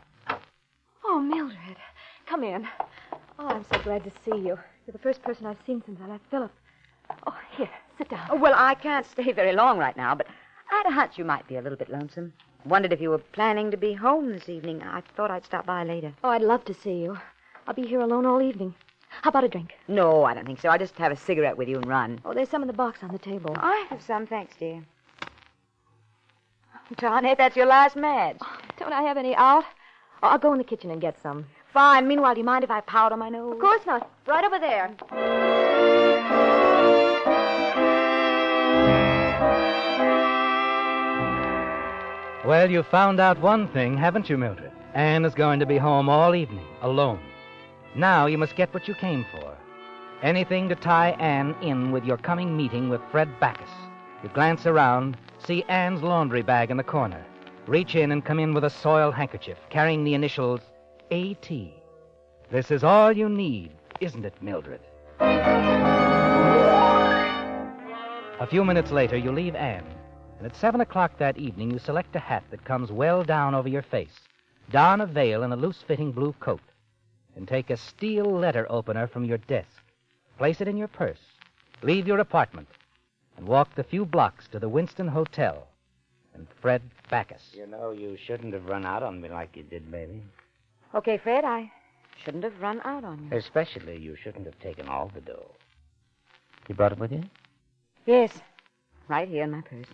Oh, 1.05 1.21
Mildred, 1.21 1.77
come 2.25 2.45
in. 2.45 2.67
Oh, 3.39 3.49
I'm 3.49 3.67
so 3.71 3.79
glad 3.81 4.03
to 4.05 4.11
see 4.25 4.39
you. 4.39 4.59
You're 4.87 4.93
the 4.95 4.99
first 4.99 5.23
person 5.23 5.45
I've 5.45 5.59
seen 5.67 5.83
since 5.85 6.01
I 6.03 6.09
left 6.09 6.25
Philip. 6.31 6.53
Oh, 7.27 7.37
here, 7.59 7.69
sit 7.99 8.09
down. 8.09 8.27
Oh, 8.31 8.37
well, 8.37 8.55
I 8.57 8.73
can't 8.73 9.05
stay 9.05 9.33
very 9.33 9.55
long 9.55 9.77
right 9.77 9.99
now, 9.99 10.15
but 10.15 10.29
I 10.73 10.77
had 10.79 10.87
a 10.87 10.93
hunch 10.93 11.19
you 11.19 11.27
might 11.27 11.47
be 11.47 11.57
a 11.57 11.61
little 11.61 11.77
bit 11.77 11.91
lonesome. 11.91 12.33
Wondered 12.67 12.93
if 12.93 13.01
you 13.01 13.11
were 13.11 13.19
planning 13.19 13.71
to 13.71 13.77
be 13.77 13.95
home 13.95 14.33
this 14.33 14.49
evening. 14.49 14.83
I 14.83 15.01
thought 15.15 15.31
I'd 15.31 15.45
stop 15.45 15.67
by 15.67 15.85
later. 15.85 16.13
Oh, 16.25 16.31
I'd 16.31 16.43
love 16.43 16.65
to 16.65 16.75
see 16.75 16.95
you. 16.95 17.17
I'll 17.67 17.75
be 17.75 17.87
here 17.87 18.01
alone 18.01 18.27
all 18.27 18.43
evening. 18.43 18.75
How 19.23 19.29
about 19.29 19.45
a 19.45 19.49
drink? 19.49 19.75
No, 19.87 20.25
I 20.25 20.35
don't 20.35 20.45
think 20.45 20.61
so. 20.61 20.69
I'll 20.69 20.79
just 20.79 20.97
have 20.99 21.13
a 21.13 21.17
cigarette 21.17 21.57
with 21.57 21.69
you 21.69 21.77
and 21.77 21.87
run. 21.87 22.21
Oh, 22.25 22.35
there's 22.35 22.49
some 22.49 22.63
in 22.63 22.67
the 22.67 22.75
box 22.75 22.99
on 23.03 23.13
the 23.13 23.19
table. 23.19 23.55
I 23.57 23.87
have 23.89 24.03
some, 24.03 24.27
thanks, 24.27 24.57
dear. 24.59 24.83
Darn 26.97 27.25
it, 27.25 27.39
that's 27.39 27.57
your 27.57 27.67
last 27.67 27.95
match. 27.95 28.37
Oh, 28.41 28.59
don't 28.79 28.93
I 28.93 29.03
have 29.03 29.17
any 29.17 29.35
out? 29.37 29.65
Oh, 30.23 30.29
I'll 30.29 30.39
go 30.39 30.53
in 30.53 30.59
the 30.59 30.65
kitchen 30.65 30.91
and 30.91 31.01
get 31.01 31.21
some. 31.23 31.47
Fine. 31.73 32.09
Meanwhile, 32.09 32.35
do 32.35 32.41
you 32.41 32.47
mind 32.47 32.65
if 32.65 32.71
I 32.71 32.81
powder 32.81 33.17
my 33.17 33.29
nose? 33.29 33.53
Of 33.53 33.61
course 33.61 33.87
not. 33.87 34.11
Right 34.27 34.45
over 34.45 34.59
there. 34.59 35.66
Well, 42.47 42.71
you've 42.71 42.87
found 42.87 43.19
out 43.19 43.41
one 43.41 43.67
thing, 43.67 43.97
haven't 43.99 44.31
you, 44.31 44.39
Mildred? 44.39 44.71
Anne 44.95 45.25
is 45.25 45.35
going 45.35 45.59
to 45.59 45.67
be 45.67 45.79
home 45.79 46.09
all 46.09 46.37
evening, 46.37 46.65
alone. 46.81 47.19
Now 47.97 48.27
you 48.27 48.39
must 48.39 48.55
get 48.55 48.73
what 48.73 48.87
you 48.87 48.95
came 48.95 49.27
for. 49.33 49.57
Anything 50.23 50.69
to 50.69 50.77
tie 50.77 51.11
Anne 51.19 51.57
in 51.61 51.91
with 51.91 52.05
your 52.05 52.19
coming 52.19 52.57
meeting 52.57 52.89
with 52.89 53.01
Fred 53.11 53.29
Backus. 53.41 53.69
You 54.23 54.29
glance 54.29 54.65
around, 54.65 55.17
see 55.45 55.65
Anne's 55.65 56.05
laundry 56.05 56.43
bag 56.43 56.71
in 56.71 56.77
the 56.77 56.85
corner. 56.85 57.27
Reach 57.67 57.97
in 57.97 58.13
and 58.13 58.25
come 58.25 58.39
in 58.39 58.55
with 58.55 58.63
a 58.63 58.71
soiled 58.71 59.15
handkerchief 59.15 59.59
carrying 59.69 60.05
the 60.05 60.15
initials 60.15 60.61
A.T. 61.11 61.75
This 62.53 62.71
is 62.71 62.85
all 62.85 63.11
you 63.11 63.29
need, 63.29 63.73
isn't 63.99 64.25
it, 64.25 64.41
Mildred? 64.41 64.83
A 68.39 68.47
few 68.49 68.65
minutes 68.65 68.93
later, 68.93 69.17
you 69.17 69.33
leave 69.33 69.57
Anne, 69.57 69.85
and 70.39 70.47
at 70.47 70.57
seven 70.57 70.81
o'clock 70.81 71.19
that 71.19 71.39
evening, 71.39 71.71
you 71.71 71.79
select 71.79 72.15
a 72.17 72.21
hat 72.21 72.45
that 72.51 72.65
comes 72.65 72.93
well 72.93 73.25
down 73.25 73.55
over 73.55 73.69
your 73.69 73.83
face, 73.83 74.21
don 74.71 75.01
a 75.01 75.07
veil 75.07 75.43
and 75.43 75.53
a 75.53 75.57
loose 75.57 75.83
fitting 75.83 76.13
blue 76.13 76.35
coat, 76.41 76.61
and 77.35 77.47
take 77.49 77.71
a 77.71 77.77
steel 77.77 78.27
letter 78.27 78.67
opener 78.71 79.07
from 79.07 79.25
your 79.25 79.39
desk, 79.39 79.83
place 80.39 80.61
it 80.61 80.69
in 80.69 80.77
your 80.77 80.89
purse, 80.89 81.21
leave 81.83 82.07
your 82.07 82.19
apartment, 82.19 82.69
and 83.37 83.47
walk 83.47 83.75
the 83.75 83.85
few 83.85 84.05
blocks 84.05 84.49
to 84.49 84.59
the 84.59 84.69
Winston 84.69 85.09
Hotel 85.09 85.67
and 86.35 86.47
Fred 86.61 86.83
Backus. 87.11 87.55
You 87.55 87.67
know, 87.67 87.91
you 87.91 88.17
shouldn't 88.17 88.53
have 88.53 88.67
run 88.67 88.85
out 88.85 89.03
on 89.03 89.21
me 89.21 89.29
like 89.29 89.57
you 89.57 89.63
did, 89.63 89.91
baby. 89.91 90.23
Okay, 90.95 91.19
Fred, 91.19 91.45
I 91.45 91.71
shouldn't 92.25 92.45
have 92.45 92.61
run 92.61 92.81
out 92.85 93.05
on 93.05 93.29
you. 93.31 93.37
Especially, 93.37 93.99
you 93.99 94.17
shouldn't 94.17 94.47
have 94.47 94.59
taken 94.61 94.89
all 94.89 95.11
the 95.15 95.21
dough. 95.21 95.51
You 96.69 96.75
brought 96.75 96.93
it 96.93 96.99
with 96.99 97.13
you? 97.13 97.23
Yes, 98.07 98.33
right 99.09 99.29
here 99.29 99.45
in 99.45 99.51
my 99.51 99.61
purse. 99.63 99.87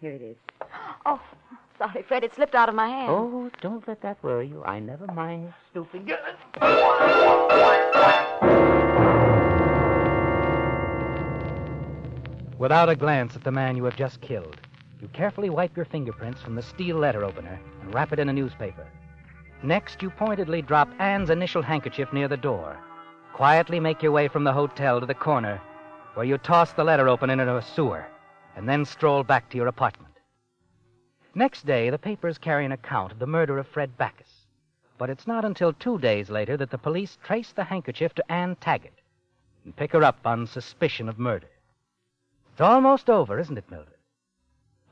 Here 0.00 0.12
it 0.12 0.22
is. 0.22 0.36
Oh, 1.06 1.20
sorry, 1.78 2.02
Fred, 2.02 2.22
it 2.22 2.34
slipped 2.34 2.54
out 2.54 2.68
of 2.68 2.74
my 2.74 2.88
hand. 2.88 3.10
Oh, 3.10 3.50
don't 3.60 3.86
let 3.88 4.02
that 4.02 4.22
worry 4.22 4.48
you. 4.48 4.62
I 4.64 4.78
never 4.78 5.06
mind 5.06 5.54
stooping. 5.70 6.10
Without 12.58 12.88
a 12.88 12.96
glance 12.96 13.36
at 13.36 13.44
the 13.44 13.52
man 13.52 13.76
you 13.76 13.84
have 13.84 13.96
just 13.96 14.20
killed, 14.20 14.60
you 15.00 15.08
carefully 15.08 15.50
wipe 15.50 15.76
your 15.76 15.84
fingerprints 15.86 16.42
from 16.42 16.54
the 16.54 16.62
steel 16.62 16.96
letter 16.96 17.24
opener 17.24 17.58
and 17.82 17.94
wrap 17.94 18.12
it 18.12 18.18
in 18.18 18.28
a 18.28 18.32
newspaper. 18.32 18.86
Next, 19.62 20.02
you 20.02 20.10
pointedly 20.10 20.62
drop 20.62 20.88
Anne's 20.98 21.30
initial 21.30 21.62
handkerchief 21.62 22.12
near 22.12 22.28
the 22.28 22.36
door. 22.36 22.76
Quietly 23.32 23.80
make 23.80 24.02
your 24.02 24.12
way 24.12 24.28
from 24.28 24.44
the 24.44 24.52
hotel 24.52 25.00
to 25.00 25.06
the 25.06 25.14
corner, 25.14 25.60
where 26.14 26.26
you 26.26 26.38
toss 26.38 26.72
the 26.72 26.84
letter 26.84 27.08
opener 27.08 27.34
into 27.34 27.56
a 27.56 27.62
sewer, 27.62 28.06
and 28.56 28.68
then 28.68 28.84
stroll 28.84 29.22
back 29.22 29.48
to 29.50 29.56
your 29.56 29.68
apartment. 29.68 30.14
Next 31.34 31.66
day, 31.66 31.90
the 31.90 31.98
papers 31.98 32.38
carry 32.38 32.64
an 32.64 32.72
account 32.72 33.12
of 33.12 33.18
the 33.18 33.26
murder 33.26 33.58
of 33.58 33.68
Fred 33.68 33.96
Backus. 33.98 34.46
But 34.98 35.10
it's 35.10 35.26
not 35.26 35.44
until 35.44 35.74
two 35.74 35.98
days 35.98 36.30
later 36.30 36.56
that 36.56 36.70
the 36.70 36.78
police 36.78 37.18
trace 37.22 37.52
the 37.52 37.64
handkerchief 37.64 38.14
to 38.14 38.32
Anne 38.32 38.56
Taggart 38.56 39.02
and 39.64 39.76
pick 39.76 39.92
her 39.92 40.02
up 40.02 40.18
on 40.24 40.46
suspicion 40.46 41.08
of 41.08 41.18
murder. 41.18 41.50
It's 42.52 42.62
almost 42.62 43.10
over, 43.10 43.38
isn't 43.38 43.58
it, 43.58 43.70
Mildred? 43.70 43.98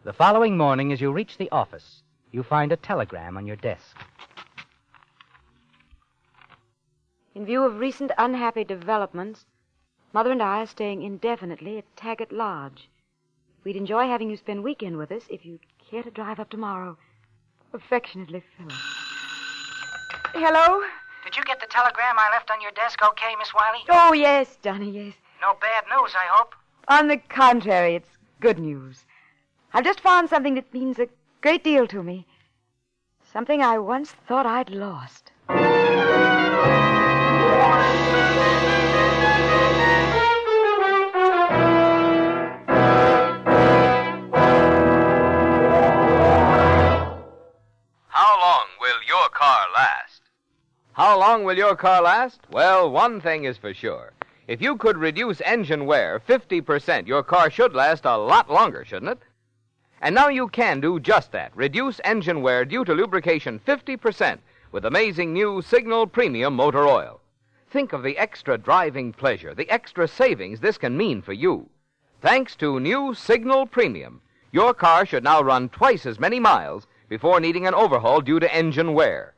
The 0.04 0.12
following 0.12 0.58
morning, 0.58 0.92
as 0.92 1.00
you 1.00 1.10
reach 1.10 1.38
the 1.38 1.50
office, 1.50 2.02
you 2.30 2.42
find 2.42 2.70
a 2.70 2.76
telegram 2.76 3.38
on 3.38 3.46
your 3.46 3.56
desk. 3.56 3.96
In 7.34 7.46
view 7.46 7.64
of 7.64 7.78
recent 7.78 8.12
unhappy 8.18 8.64
developments, 8.64 9.46
Mother 10.12 10.32
and 10.32 10.42
I 10.42 10.60
are 10.60 10.66
staying 10.66 11.02
indefinitely 11.02 11.78
at 11.78 11.96
Taggart 11.96 12.30
Lodge. 12.30 12.90
We'd 13.64 13.76
enjoy 13.76 14.06
having 14.06 14.28
you 14.28 14.36
spend 14.36 14.62
weekend 14.62 14.98
with 14.98 15.10
us 15.10 15.22
if 15.30 15.46
you'd 15.46 15.60
care 15.90 16.02
to 16.02 16.10
drive 16.10 16.38
up 16.38 16.50
tomorrow. 16.50 16.98
Affectionately, 17.72 18.42
Philip. 18.56 18.72
Hello? 20.34 20.82
Did 21.24 21.36
you 21.36 21.44
get 21.44 21.60
the 21.60 21.66
telegram 21.66 22.16
I 22.18 22.28
left 22.30 22.50
on 22.50 22.60
your 22.60 22.72
desk 22.72 23.00
okay, 23.02 23.34
Miss 23.38 23.54
Wiley? 23.54 23.78
Oh, 23.88 24.12
yes, 24.12 24.58
Johnny, 24.62 24.90
yes. 24.90 25.14
No 25.40 25.54
bad 25.60 25.84
news, 25.90 26.12
I 26.14 26.26
hope. 26.30 26.54
On 26.88 27.08
the 27.08 27.16
contrary, 27.16 27.94
it's 27.94 28.10
good 28.40 28.58
news. 28.58 29.06
I've 29.72 29.84
just 29.84 30.00
found 30.00 30.28
something 30.28 30.54
that 30.56 30.72
means 30.74 30.98
a 30.98 31.08
great 31.40 31.64
deal 31.64 31.86
to 31.86 32.02
me. 32.02 32.26
Something 33.32 33.62
I 33.62 33.78
once 33.78 34.12
thought 34.28 34.44
I'd 34.44 34.68
lost. 34.68 35.32
How 51.04 51.18
long 51.18 51.44
will 51.44 51.58
your 51.58 51.76
car 51.76 52.00
last? 52.00 52.40
Well, 52.50 52.90
one 52.90 53.20
thing 53.20 53.44
is 53.44 53.58
for 53.58 53.74
sure. 53.74 54.14
If 54.48 54.62
you 54.62 54.78
could 54.78 54.96
reduce 54.96 55.42
engine 55.42 55.84
wear 55.84 56.18
50%, 56.18 57.06
your 57.06 57.22
car 57.22 57.50
should 57.50 57.74
last 57.74 58.06
a 58.06 58.16
lot 58.16 58.50
longer, 58.50 58.86
shouldn't 58.86 59.10
it? 59.10 59.18
And 60.00 60.14
now 60.14 60.28
you 60.28 60.48
can 60.48 60.80
do 60.80 60.98
just 60.98 61.30
that. 61.32 61.54
Reduce 61.54 62.00
engine 62.04 62.40
wear 62.40 62.64
due 62.64 62.86
to 62.86 62.94
lubrication 62.94 63.60
50% 63.68 64.38
with 64.72 64.86
amazing 64.86 65.34
new 65.34 65.60
Signal 65.60 66.06
Premium 66.06 66.54
Motor 66.54 66.86
Oil. 66.86 67.20
Think 67.68 67.92
of 67.92 68.02
the 68.02 68.16
extra 68.16 68.56
driving 68.56 69.12
pleasure, 69.12 69.54
the 69.54 69.68
extra 69.68 70.08
savings 70.08 70.60
this 70.60 70.78
can 70.78 70.96
mean 70.96 71.20
for 71.20 71.34
you. 71.34 71.68
Thanks 72.22 72.56
to 72.56 72.80
new 72.80 73.12
Signal 73.12 73.66
Premium, 73.66 74.22
your 74.52 74.72
car 74.72 75.04
should 75.04 75.24
now 75.24 75.42
run 75.42 75.68
twice 75.68 76.06
as 76.06 76.18
many 76.18 76.40
miles 76.40 76.86
before 77.10 77.40
needing 77.40 77.66
an 77.66 77.74
overhaul 77.74 78.22
due 78.22 78.40
to 78.40 78.54
engine 78.56 78.94
wear. 78.94 79.33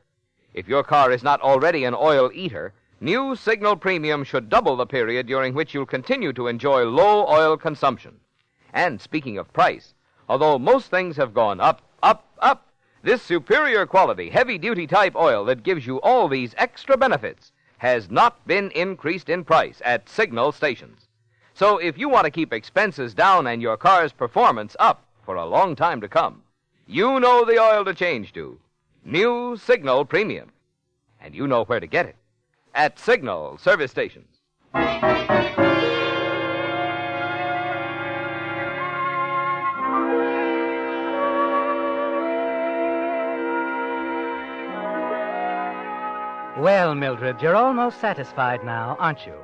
If 0.57 0.67
your 0.67 0.83
car 0.83 1.11
is 1.11 1.21
not 1.21 1.39
already 1.41 1.83
an 1.83 1.93
oil 1.93 2.31
eater, 2.33 2.73
new 2.99 3.35
Signal 3.35 3.75
Premium 3.75 4.23
should 4.23 4.49
double 4.49 4.75
the 4.75 4.87
period 4.87 5.27
during 5.27 5.53
which 5.53 5.71
you'll 5.71 5.85
continue 5.85 6.33
to 6.33 6.47
enjoy 6.47 6.83
low 6.83 7.27
oil 7.27 7.57
consumption. 7.57 8.19
And 8.73 8.99
speaking 8.99 9.37
of 9.37 9.53
price, 9.53 9.93
although 10.27 10.57
most 10.57 10.89
things 10.89 11.15
have 11.17 11.35
gone 11.35 11.61
up, 11.61 11.83
up, 12.01 12.25
up, 12.39 12.69
this 13.03 13.21
superior 13.21 13.85
quality, 13.85 14.31
heavy 14.31 14.57
duty 14.57 14.87
type 14.87 15.15
oil 15.15 15.45
that 15.45 15.61
gives 15.61 15.85
you 15.85 16.01
all 16.01 16.27
these 16.27 16.55
extra 16.57 16.97
benefits 16.97 17.51
has 17.77 18.09
not 18.09 18.47
been 18.47 18.71
increased 18.71 19.29
in 19.29 19.43
price 19.43 19.79
at 19.85 20.09
Signal 20.09 20.51
stations. 20.51 21.07
So 21.53 21.77
if 21.77 21.99
you 21.99 22.09
want 22.09 22.25
to 22.25 22.31
keep 22.31 22.51
expenses 22.51 23.13
down 23.13 23.45
and 23.45 23.61
your 23.61 23.77
car's 23.77 24.11
performance 24.11 24.75
up 24.79 25.05
for 25.23 25.35
a 25.35 25.45
long 25.45 25.75
time 25.75 26.01
to 26.01 26.09
come, 26.09 26.41
you 26.87 27.19
know 27.19 27.45
the 27.45 27.59
oil 27.59 27.85
to 27.85 27.93
change 27.93 28.33
to. 28.33 28.57
New 29.09 29.55
Signal 29.55 30.03
Premium. 30.03 30.51
And 31.21 31.33
you 31.33 31.47
know 31.47 31.63
where 31.63 31.79
to 31.79 31.87
get 31.87 32.07
it. 32.07 32.17
At 32.75 32.99
Signal 32.99 33.57
service 33.57 33.89
stations. 33.89 34.27
Well, 46.59 46.93
Mildred, 46.93 47.41
you're 47.41 47.55
almost 47.55 48.01
satisfied 48.01 48.65
now, 48.65 48.97
aren't 48.99 49.25
you? 49.25 49.35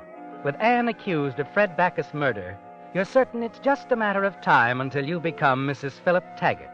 With 0.44 0.56
Anne 0.60 0.90
accused 0.90 1.40
of 1.40 1.50
Fred 1.54 1.78
Backus' 1.78 2.14
murder, 2.14 2.58
you're 2.94 3.06
certain 3.06 3.42
it's 3.42 3.60
just 3.60 3.94
a 3.94 3.96
matter 3.96 4.26
of 4.26 4.42
time 4.42 4.82
until 4.82 5.06
you 5.06 5.22
become 5.22 5.66
Mrs. 5.66 5.94
Philip 6.04 6.26
Taggart. 6.36 6.73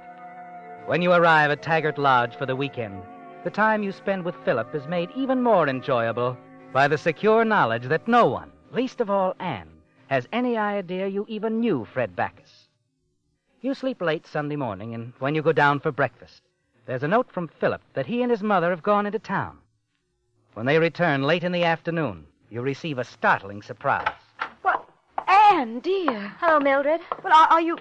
When 0.85 1.01
you 1.01 1.11
arrive 1.11 1.51
at 1.51 1.61
Taggart 1.61 1.97
Lodge 1.97 2.35
for 2.35 2.45
the 2.45 2.55
weekend, 2.55 3.03
the 3.43 3.49
time 3.49 3.83
you 3.83 3.91
spend 3.91 4.25
with 4.25 4.35
Philip 4.43 4.73
is 4.73 4.87
made 4.87 5.09
even 5.15 5.41
more 5.41 5.67
enjoyable 5.67 6.37
by 6.73 6.87
the 6.87 6.97
secure 6.97 7.45
knowledge 7.45 7.83
that 7.83 8.07
no 8.07 8.25
one, 8.25 8.51
least 8.71 8.99
of 8.99 9.09
all 9.09 9.35
Anne, 9.39 9.69
has 10.07 10.27
any 10.33 10.57
idea 10.57 11.07
you 11.07 11.25
even 11.27 11.59
knew 11.59 11.85
Fred 11.85 12.15
Backus. 12.15 12.67
You 13.61 13.73
sleep 13.73 14.01
late 14.01 14.25
Sunday 14.25 14.55
morning, 14.55 14.93
and 14.93 15.13
when 15.19 15.35
you 15.35 15.41
go 15.41 15.51
down 15.51 15.79
for 15.79 15.91
breakfast, 15.91 16.41
there's 16.85 17.03
a 17.03 17.07
note 17.07 17.31
from 17.31 17.47
Philip 17.47 17.81
that 17.93 18.07
he 18.07 18.21
and 18.21 18.31
his 18.31 18.41
mother 18.41 18.69
have 18.71 18.81
gone 18.81 19.05
into 19.05 19.19
town. 19.19 19.59
When 20.53 20.65
they 20.65 20.79
return 20.79 21.23
late 21.23 21.43
in 21.43 21.51
the 21.51 21.63
afternoon, 21.63 22.25
you 22.49 22.61
receive 22.61 22.97
a 22.97 23.03
startling 23.03 23.61
surprise. 23.61 24.09
What? 24.63 24.89
Anne, 25.27 25.79
dear. 25.79 26.33
Hello, 26.39 26.59
Mildred. 26.59 27.01
Well, 27.23 27.33
are, 27.33 27.47
are 27.47 27.61
you. 27.61 27.77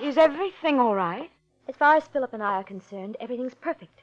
is 0.00 0.16
everything 0.16 0.78
all 0.78 0.94
right? 0.94 1.30
As 1.68 1.74
far 1.76 1.96
as 1.96 2.06
Philip 2.08 2.32
and 2.32 2.42
I 2.42 2.54
are 2.54 2.64
concerned, 2.64 3.16
everything's 3.20 3.54
perfect. 3.54 4.00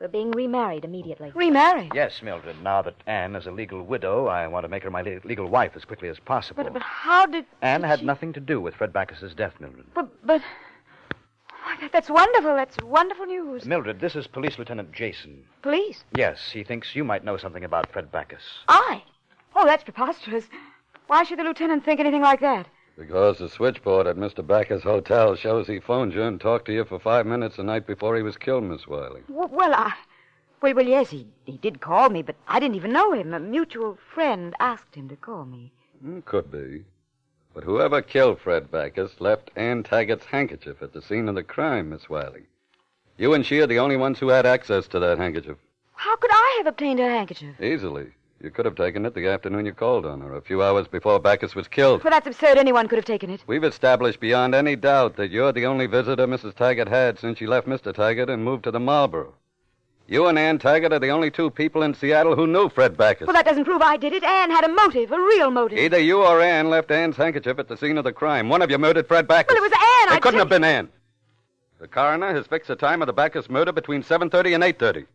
We're 0.00 0.08
being 0.08 0.32
remarried 0.32 0.84
immediately. 0.84 1.30
Remarried? 1.34 1.92
Yes, 1.94 2.20
Mildred. 2.22 2.62
Now 2.62 2.82
that 2.82 2.96
Anne 3.06 3.36
is 3.36 3.46
a 3.46 3.50
legal 3.50 3.82
widow, 3.82 4.26
I 4.26 4.46
want 4.48 4.64
to 4.64 4.68
make 4.68 4.82
her 4.82 4.90
my 4.90 5.02
le- 5.02 5.20
legal 5.24 5.46
wife 5.46 5.72
as 5.76 5.84
quickly 5.84 6.08
as 6.08 6.18
possible. 6.18 6.64
But, 6.64 6.72
but 6.72 6.82
how 6.82 7.26
did. 7.26 7.46
Anne 7.62 7.82
did 7.82 7.86
had 7.86 7.98
she- 8.00 8.06
nothing 8.06 8.32
to 8.32 8.40
do 8.40 8.60
with 8.60 8.74
Fred 8.74 8.92
Backus's 8.92 9.34
death, 9.34 9.54
Mildred. 9.60 9.86
But. 9.94 10.08
but 10.26 10.42
oh 10.42 11.56
why, 11.62 11.88
that's 11.92 12.10
wonderful. 12.10 12.54
That's 12.54 12.76
wonderful 12.82 13.26
news. 13.26 13.64
Mildred, 13.64 14.00
this 14.00 14.16
is 14.16 14.26
Police 14.26 14.58
Lieutenant 14.58 14.92
Jason. 14.92 15.44
Police? 15.62 16.04
Yes, 16.14 16.50
he 16.52 16.64
thinks 16.64 16.96
you 16.96 17.04
might 17.04 17.24
know 17.24 17.36
something 17.36 17.64
about 17.64 17.90
Fred 17.92 18.10
Backus. 18.10 18.42
I? 18.68 19.02
Oh, 19.54 19.64
that's 19.64 19.84
preposterous. 19.84 20.44
Why 21.06 21.22
should 21.22 21.38
the 21.38 21.44
lieutenant 21.44 21.84
think 21.84 22.00
anything 22.00 22.22
like 22.22 22.40
that? 22.40 22.66
Because 22.96 23.38
the 23.38 23.48
switchboard 23.48 24.06
at 24.06 24.16
Mr. 24.16 24.46
Backer's 24.46 24.82
hotel 24.84 25.34
shows 25.34 25.66
he 25.66 25.80
phoned 25.80 26.14
you 26.14 26.22
and 26.22 26.40
talked 26.40 26.66
to 26.66 26.72
you 26.72 26.84
for 26.84 26.98
five 27.00 27.26
minutes 27.26 27.56
the 27.56 27.64
night 27.64 27.86
before 27.86 28.16
he 28.16 28.22
was 28.22 28.36
killed, 28.36 28.64
Miss 28.64 28.86
Wiley. 28.86 29.22
W- 29.28 29.48
well, 29.50 29.74
I. 29.74 29.92
Well, 30.60 30.74
well, 30.74 30.86
yes, 30.86 31.10
he, 31.10 31.26
he 31.44 31.58
did 31.58 31.80
call 31.80 32.08
me, 32.08 32.22
but 32.22 32.36
I 32.48 32.60
didn't 32.60 32.76
even 32.76 32.92
know 32.92 33.12
him. 33.12 33.34
A 33.34 33.40
mutual 33.40 33.98
friend 34.14 34.54
asked 34.60 34.94
him 34.94 35.08
to 35.08 35.16
call 35.16 35.44
me. 35.44 35.72
Hmm, 36.00 36.20
Could 36.20 36.50
be. 36.50 36.84
But 37.52 37.64
whoever 37.64 38.00
killed 38.02 38.40
Fred 38.40 38.70
Backus 38.70 39.20
left 39.20 39.50
Ann 39.56 39.82
Taggart's 39.82 40.24
handkerchief 40.26 40.80
at 40.82 40.92
the 40.92 41.02
scene 41.02 41.28
of 41.28 41.34
the 41.34 41.42
crime, 41.42 41.90
Miss 41.90 42.08
Wiley. 42.08 42.44
You 43.18 43.34
and 43.34 43.44
she 43.44 43.60
are 43.60 43.66
the 43.66 43.78
only 43.78 43.96
ones 43.96 44.18
who 44.18 44.28
had 44.28 44.46
access 44.46 44.88
to 44.88 44.98
that 45.00 45.18
handkerchief. 45.18 45.56
How 45.94 46.16
could 46.16 46.32
I 46.32 46.54
have 46.58 46.66
obtained 46.66 46.98
her 46.98 47.10
handkerchief? 47.10 47.60
Easily. 47.60 48.06
You 48.40 48.50
could 48.50 48.66
have 48.66 48.74
taken 48.74 49.06
it 49.06 49.14
the 49.14 49.28
afternoon 49.28 49.64
you 49.64 49.72
called 49.72 50.04
on 50.04 50.20
her, 50.20 50.34
a 50.34 50.40
few 50.42 50.62
hours 50.62 50.86
before 50.86 51.18
Backus 51.18 51.54
was 51.54 51.66
killed. 51.66 52.04
Well, 52.04 52.10
that's 52.10 52.26
absurd. 52.26 52.58
Anyone 52.58 52.88
could 52.88 52.98
have 52.98 53.04
taken 53.04 53.30
it. 53.30 53.42
We've 53.46 53.64
established 53.64 54.20
beyond 54.20 54.54
any 54.54 54.76
doubt 54.76 55.16
that 55.16 55.30
you're 55.30 55.52
the 55.52 55.66
only 55.66 55.86
visitor 55.86 56.26
Mrs. 56.26 56.54
Taggart 56.54 56.88
had 56.88 57.18
since 57.18 57.38
she 57.38 57.46
left 57.46 57.66
Mr. 57.66 57.94
Taggart 57.94 58.28
and 58.28 58.44
moved 58.44 58.64
to 58.64 58.70
the 58.70 58.80
Marlboro. 58.80 59.34
You 60.06 60.26
and 60.26 60.38
Ann 60.38 60.58
Taggart 60.58 60.92
are 60.92 60.98
the 60.98 61.08
only 61.08 61.30
two 61.30 61.48
people 61.48 61.82
in 61.82 61.94
Seattle 61.94 62.36
who 62.36 62.46
knew 62.46 62.68
Fred 62.68 62.96
Backus. 62.98 63.26
Well, 63.26 63.34
that 63.34 63.46
doesn't 63.46 63.64
prove 63.64 63.80
I 63.80 63.96
did 63.96 64.12
it. 64.12 64.22
Anne 64.22 64.50
had 64.50 64.64
a 64.64 64.68
motive, 64.68 65.10
a 65.12 65.18
real 65.18 65.50
motive. 65.50 65.78
Either 65.78 65.98
you 65.98 66.22
or 66.22 66.42
Ann 66.42 66.68
left 66.68 66.90
Ann's 66.90 67.16
handkerchief 67.16 67.58
at 67.58 67.68
the 67.68 67.76
scene 67.78 67.96
of 67.96 68.04
the 68.04 68.12
crime. 68.12 68.50
One 68.50 68.60
of 68.60 68.70
you 68.70 68.76
murdered 68.76 69.08
Fred 69.08 69.26
Backus. 69.26 69.54
Well, 69.54 69.64
it 69.64 69.70
was 69.70 69.72
Ann. 69.72 70.12
I 70.14 70.18
couldn't 70.20 70.32
tell 70.32 70.40
have 70.40 70.48
been 70.50 70.64
Ann. 70.64 70.90
The 71.80 71.88
coroner 71.88 72.34
has 72.34 72.46
fixed 72.46 72.68
the 72.68 72.76
time 72.76 73.00
of 73.00 73.06
the 73.06 73.14
Backus 73.14 73.48
murder 73.48 73.72
between 73.72 74.02
7.30 74.02 74.54
and 74.54 74.62
8.30. 74.62 75.06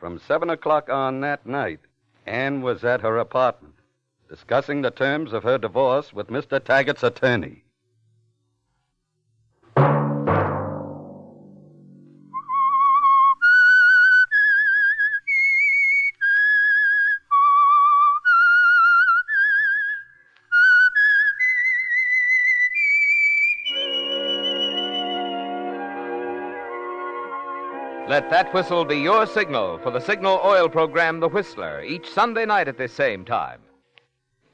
From 0.00 0.18
7 0.18 0.50
o'clock 0.50 0.88
on 0.88 1.20
that 1.20 1.46
night, 1.46 1.80
Ann 2.28 2.62
was 2.62 2.84
at 2.84 3.00
her 3.00 3.18
apartment, 3.18 3.74
discussing 4.28 4.82
the 4.82 4.90
terms 4.90 5.32
of 5.32 5.42
her 5.44 5.58
divorce 5.58 6.12
with 6.12 6.28
Mr. 6.28 6.60
Taggart's 6.60 7.02
attorney. 7.02 7.64
Let 28.08 28.30
that 28.30 28.54
whistle 28.54 28.86
be 28.86 28.96
your 28.96 29.26
signal 29.26 29.76
for 29.80 29.90
the 29.90 30.00
Signal 30.00 30.40
Oil 30.42 30.70
program, 30.70 31.20
The 31.20 31.28
Whistler, 31.28 31.82
each 31.82 32.08
Sunday 32.08 32.46
night 32.46 32.66
at 32.66 32.78
this 32.78 32.94
same 32.94 33.22
time. 33.22 33.60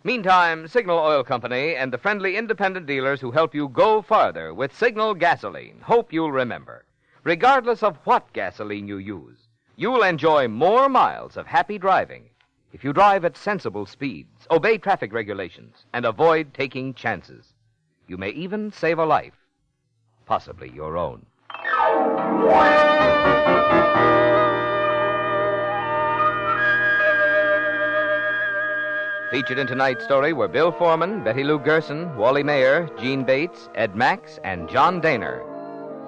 Meantime, 0.03 0.67
Signal 0.67 0.99
Oil 0.99 1.23
Company 1.23 1.77
and 1.77 1.93
the 1.93 1.99
friendly 1.99 2.37
independent 2.37 2.87
dealers 2.87 3.21
who 3.21 3.31
help 3.31 3.55
you 3.55 3.69
go 3.69 4.03
farther 4.03 4.53
with 4.53 4.77
Signal 4.77 5.15
gasoline 5.15 5.79
hope 5.85 6.13
you'll 6.13 6.33
remember. 6.33 6.85
Regardless 7.23 7.85
of 7.85 7.97
what 8.03 8.33
gasoline 8.33 8.89
you 8.89 8.97
use, 8.97 9.47
you'll 9.77 10.03
enjoy 10.03 10.49
more 10.49 10.89
miles 10.89 11.37
of 11.37 11.47
happy 11.47 11.79
driving 11.79 12.31
if 12.73 12.83
you 12.83 12.93
drive 12.93 13.25
at 13.25 13.37
sensible 13.37 13.87
speeds, 13.87 14.49
obey 14.51 14.79
traffic 14.79 15.13
regulations, 15.13 15.85
and 15.93 16.05
avoid 16.05 16.53
taking 16.55 16.93
chances. 16.93 17.53
You 18.09 18.17
may 18.17 18.31
even 18.31 18.73
save 18.73 18.99
a 18.99 19.07
life, 19.07 19.47
possibly 20.27 20.71
your 20.71 20.97
own. 20.97 21.25
Featured 29.35 29.59
in 29.59 29.67
tonight's 29.67 30.05
story 30.05 30.33
were 30.33 30.47
Bill 30.47 30.71
Forman, 30.71 31.25
Betty 31.25 31.43
Lou 31.43 31.59
Gerson, 31.59 32.17
Wally 32.17 32.45
Maher, 32.45 32.89
Jeanne 33.01 33.25
Bates, 33.25 33.69
Ed 33.75 33.97
Max, 33.97 34.39
and 34.45 34.69
John 34.69 35.03
Dehner. 35.03 35.43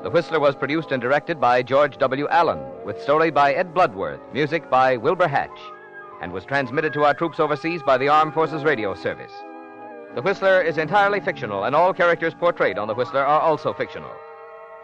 The 0.04 0.10
Whistler 0.10 0.38
was 0.38 0.54
produced 0.54 0.92
and 0.92 1.02
directed 1.02 1.40
by 1.40 1.64
George 1.64 1.98
W. 1.98 2.28
Allen, 2.28 2.60
with 2.84 3.02
story 3.02 3.32
by 3.32 3.52
Ed 3.52 3.74
Bloodworth, 3.74 4.20
music 4.32 4.70
by 4.70 4.96
Wilbur 4.96 5.26
Hatch, 5.26 5.58
and 6.22 6.32
was 6.32 6.44
transmitted 6.44 6.92
to 6.92 7.04
our 7.04 7.14
troops 7.14 7.40
overseas 7.40 7.82
by 7.82 7.98
the 7.98 8.08
Armed 8.08 8.32
Forces 8.32 8.62
Radio 8.62 8.94
Service. 8.94 9.32
The 10.14 10.22
Whistler 10.22 10.62
is 10.62 10.78
entirely 10.78 11.18
fictional, 11.18 11.64
and 11.64 11.74
all 11.74 11.92
characters 11.92 12.32
portrayed 12.32 12.78
on 12.78 12.86
The 12.86 12.94
Whistler 12.94 13.26
are 13.26 13.40
also 13.40 13.72
fictional. 13.72 14.12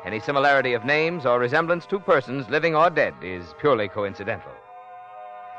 Any 0.05 0.19
similarity 0.19 0.73
of 0.73 0.85
names 0.85 1.27
or 1.27 1.39
resemblance 1.39 1.87
to 1.87 2.01
persons, 2.01 2.49
living 2.49 2.75
or 2.75 2.91
dead, 2.91 3.15
is 3.23 3.55
purely 3.61 3.87
coincidental. 3.87 4.51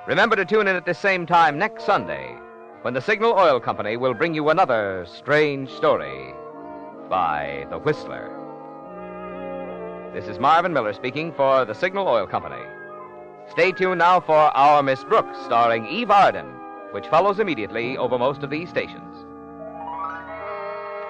Remember 0.05 0.35
to 0.35 0.43
tune 0.43 0.67
in 0.67 0.75
at 0.75 0.85
the 0.85 0.93
same 0.93 1.25
time 1.25 1.57
next 1.57 1.85
Sunday 1.85 2.35
when 2.81 2.93
the 2.93 2.99
Signal 2.99 3.31
Oil 3.39 3.61
Company 3.61 3.95
will 3.95 4.13
bring 4.13 4.33
you 4.33 4.49
another 4.49 5.05
strange 5.07 5.69
story 5.69 6.33
by 7.09 7.65
The 7.69 7.79
Whistler. 7.79 8.31
This 10.13 10.27
is 10.27 10.39
Marvin 10.39 10.73
Miller 10.73 10.91
speaking 10.91 11.31
for 11.31 11.63
the 11.63 11.73
Signal 11.73 12.09
Oil 12.09 12.27
Company. 12.27 12.61
Stay 13.49 13.71
tuned 13.71 13.99
now 13.99 14.19
for 14.19 14.35
Our 14.35 14.83
Miss 14.83 15.05
Brooks, 15.05 15.37
starring 15.45 15.85
Eve 15.87 16.11
Arden, 16.11 16.47
which 16.91 17.07
follows 17.07 17.39
immediately 17.39 17.95
over 17.95 18.19
most 18.19 18.43
of 18.43 18.49
these 18.49 18.67
stations. 18.67 19.25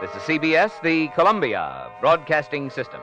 This 0.02 0.12
is 0.16 0.22
CBS, 0.22 0.80
the 0.84 1.08
Columbia 1.16 1.90
Broadcasting 2.00 2.70
System. 2.70 3.02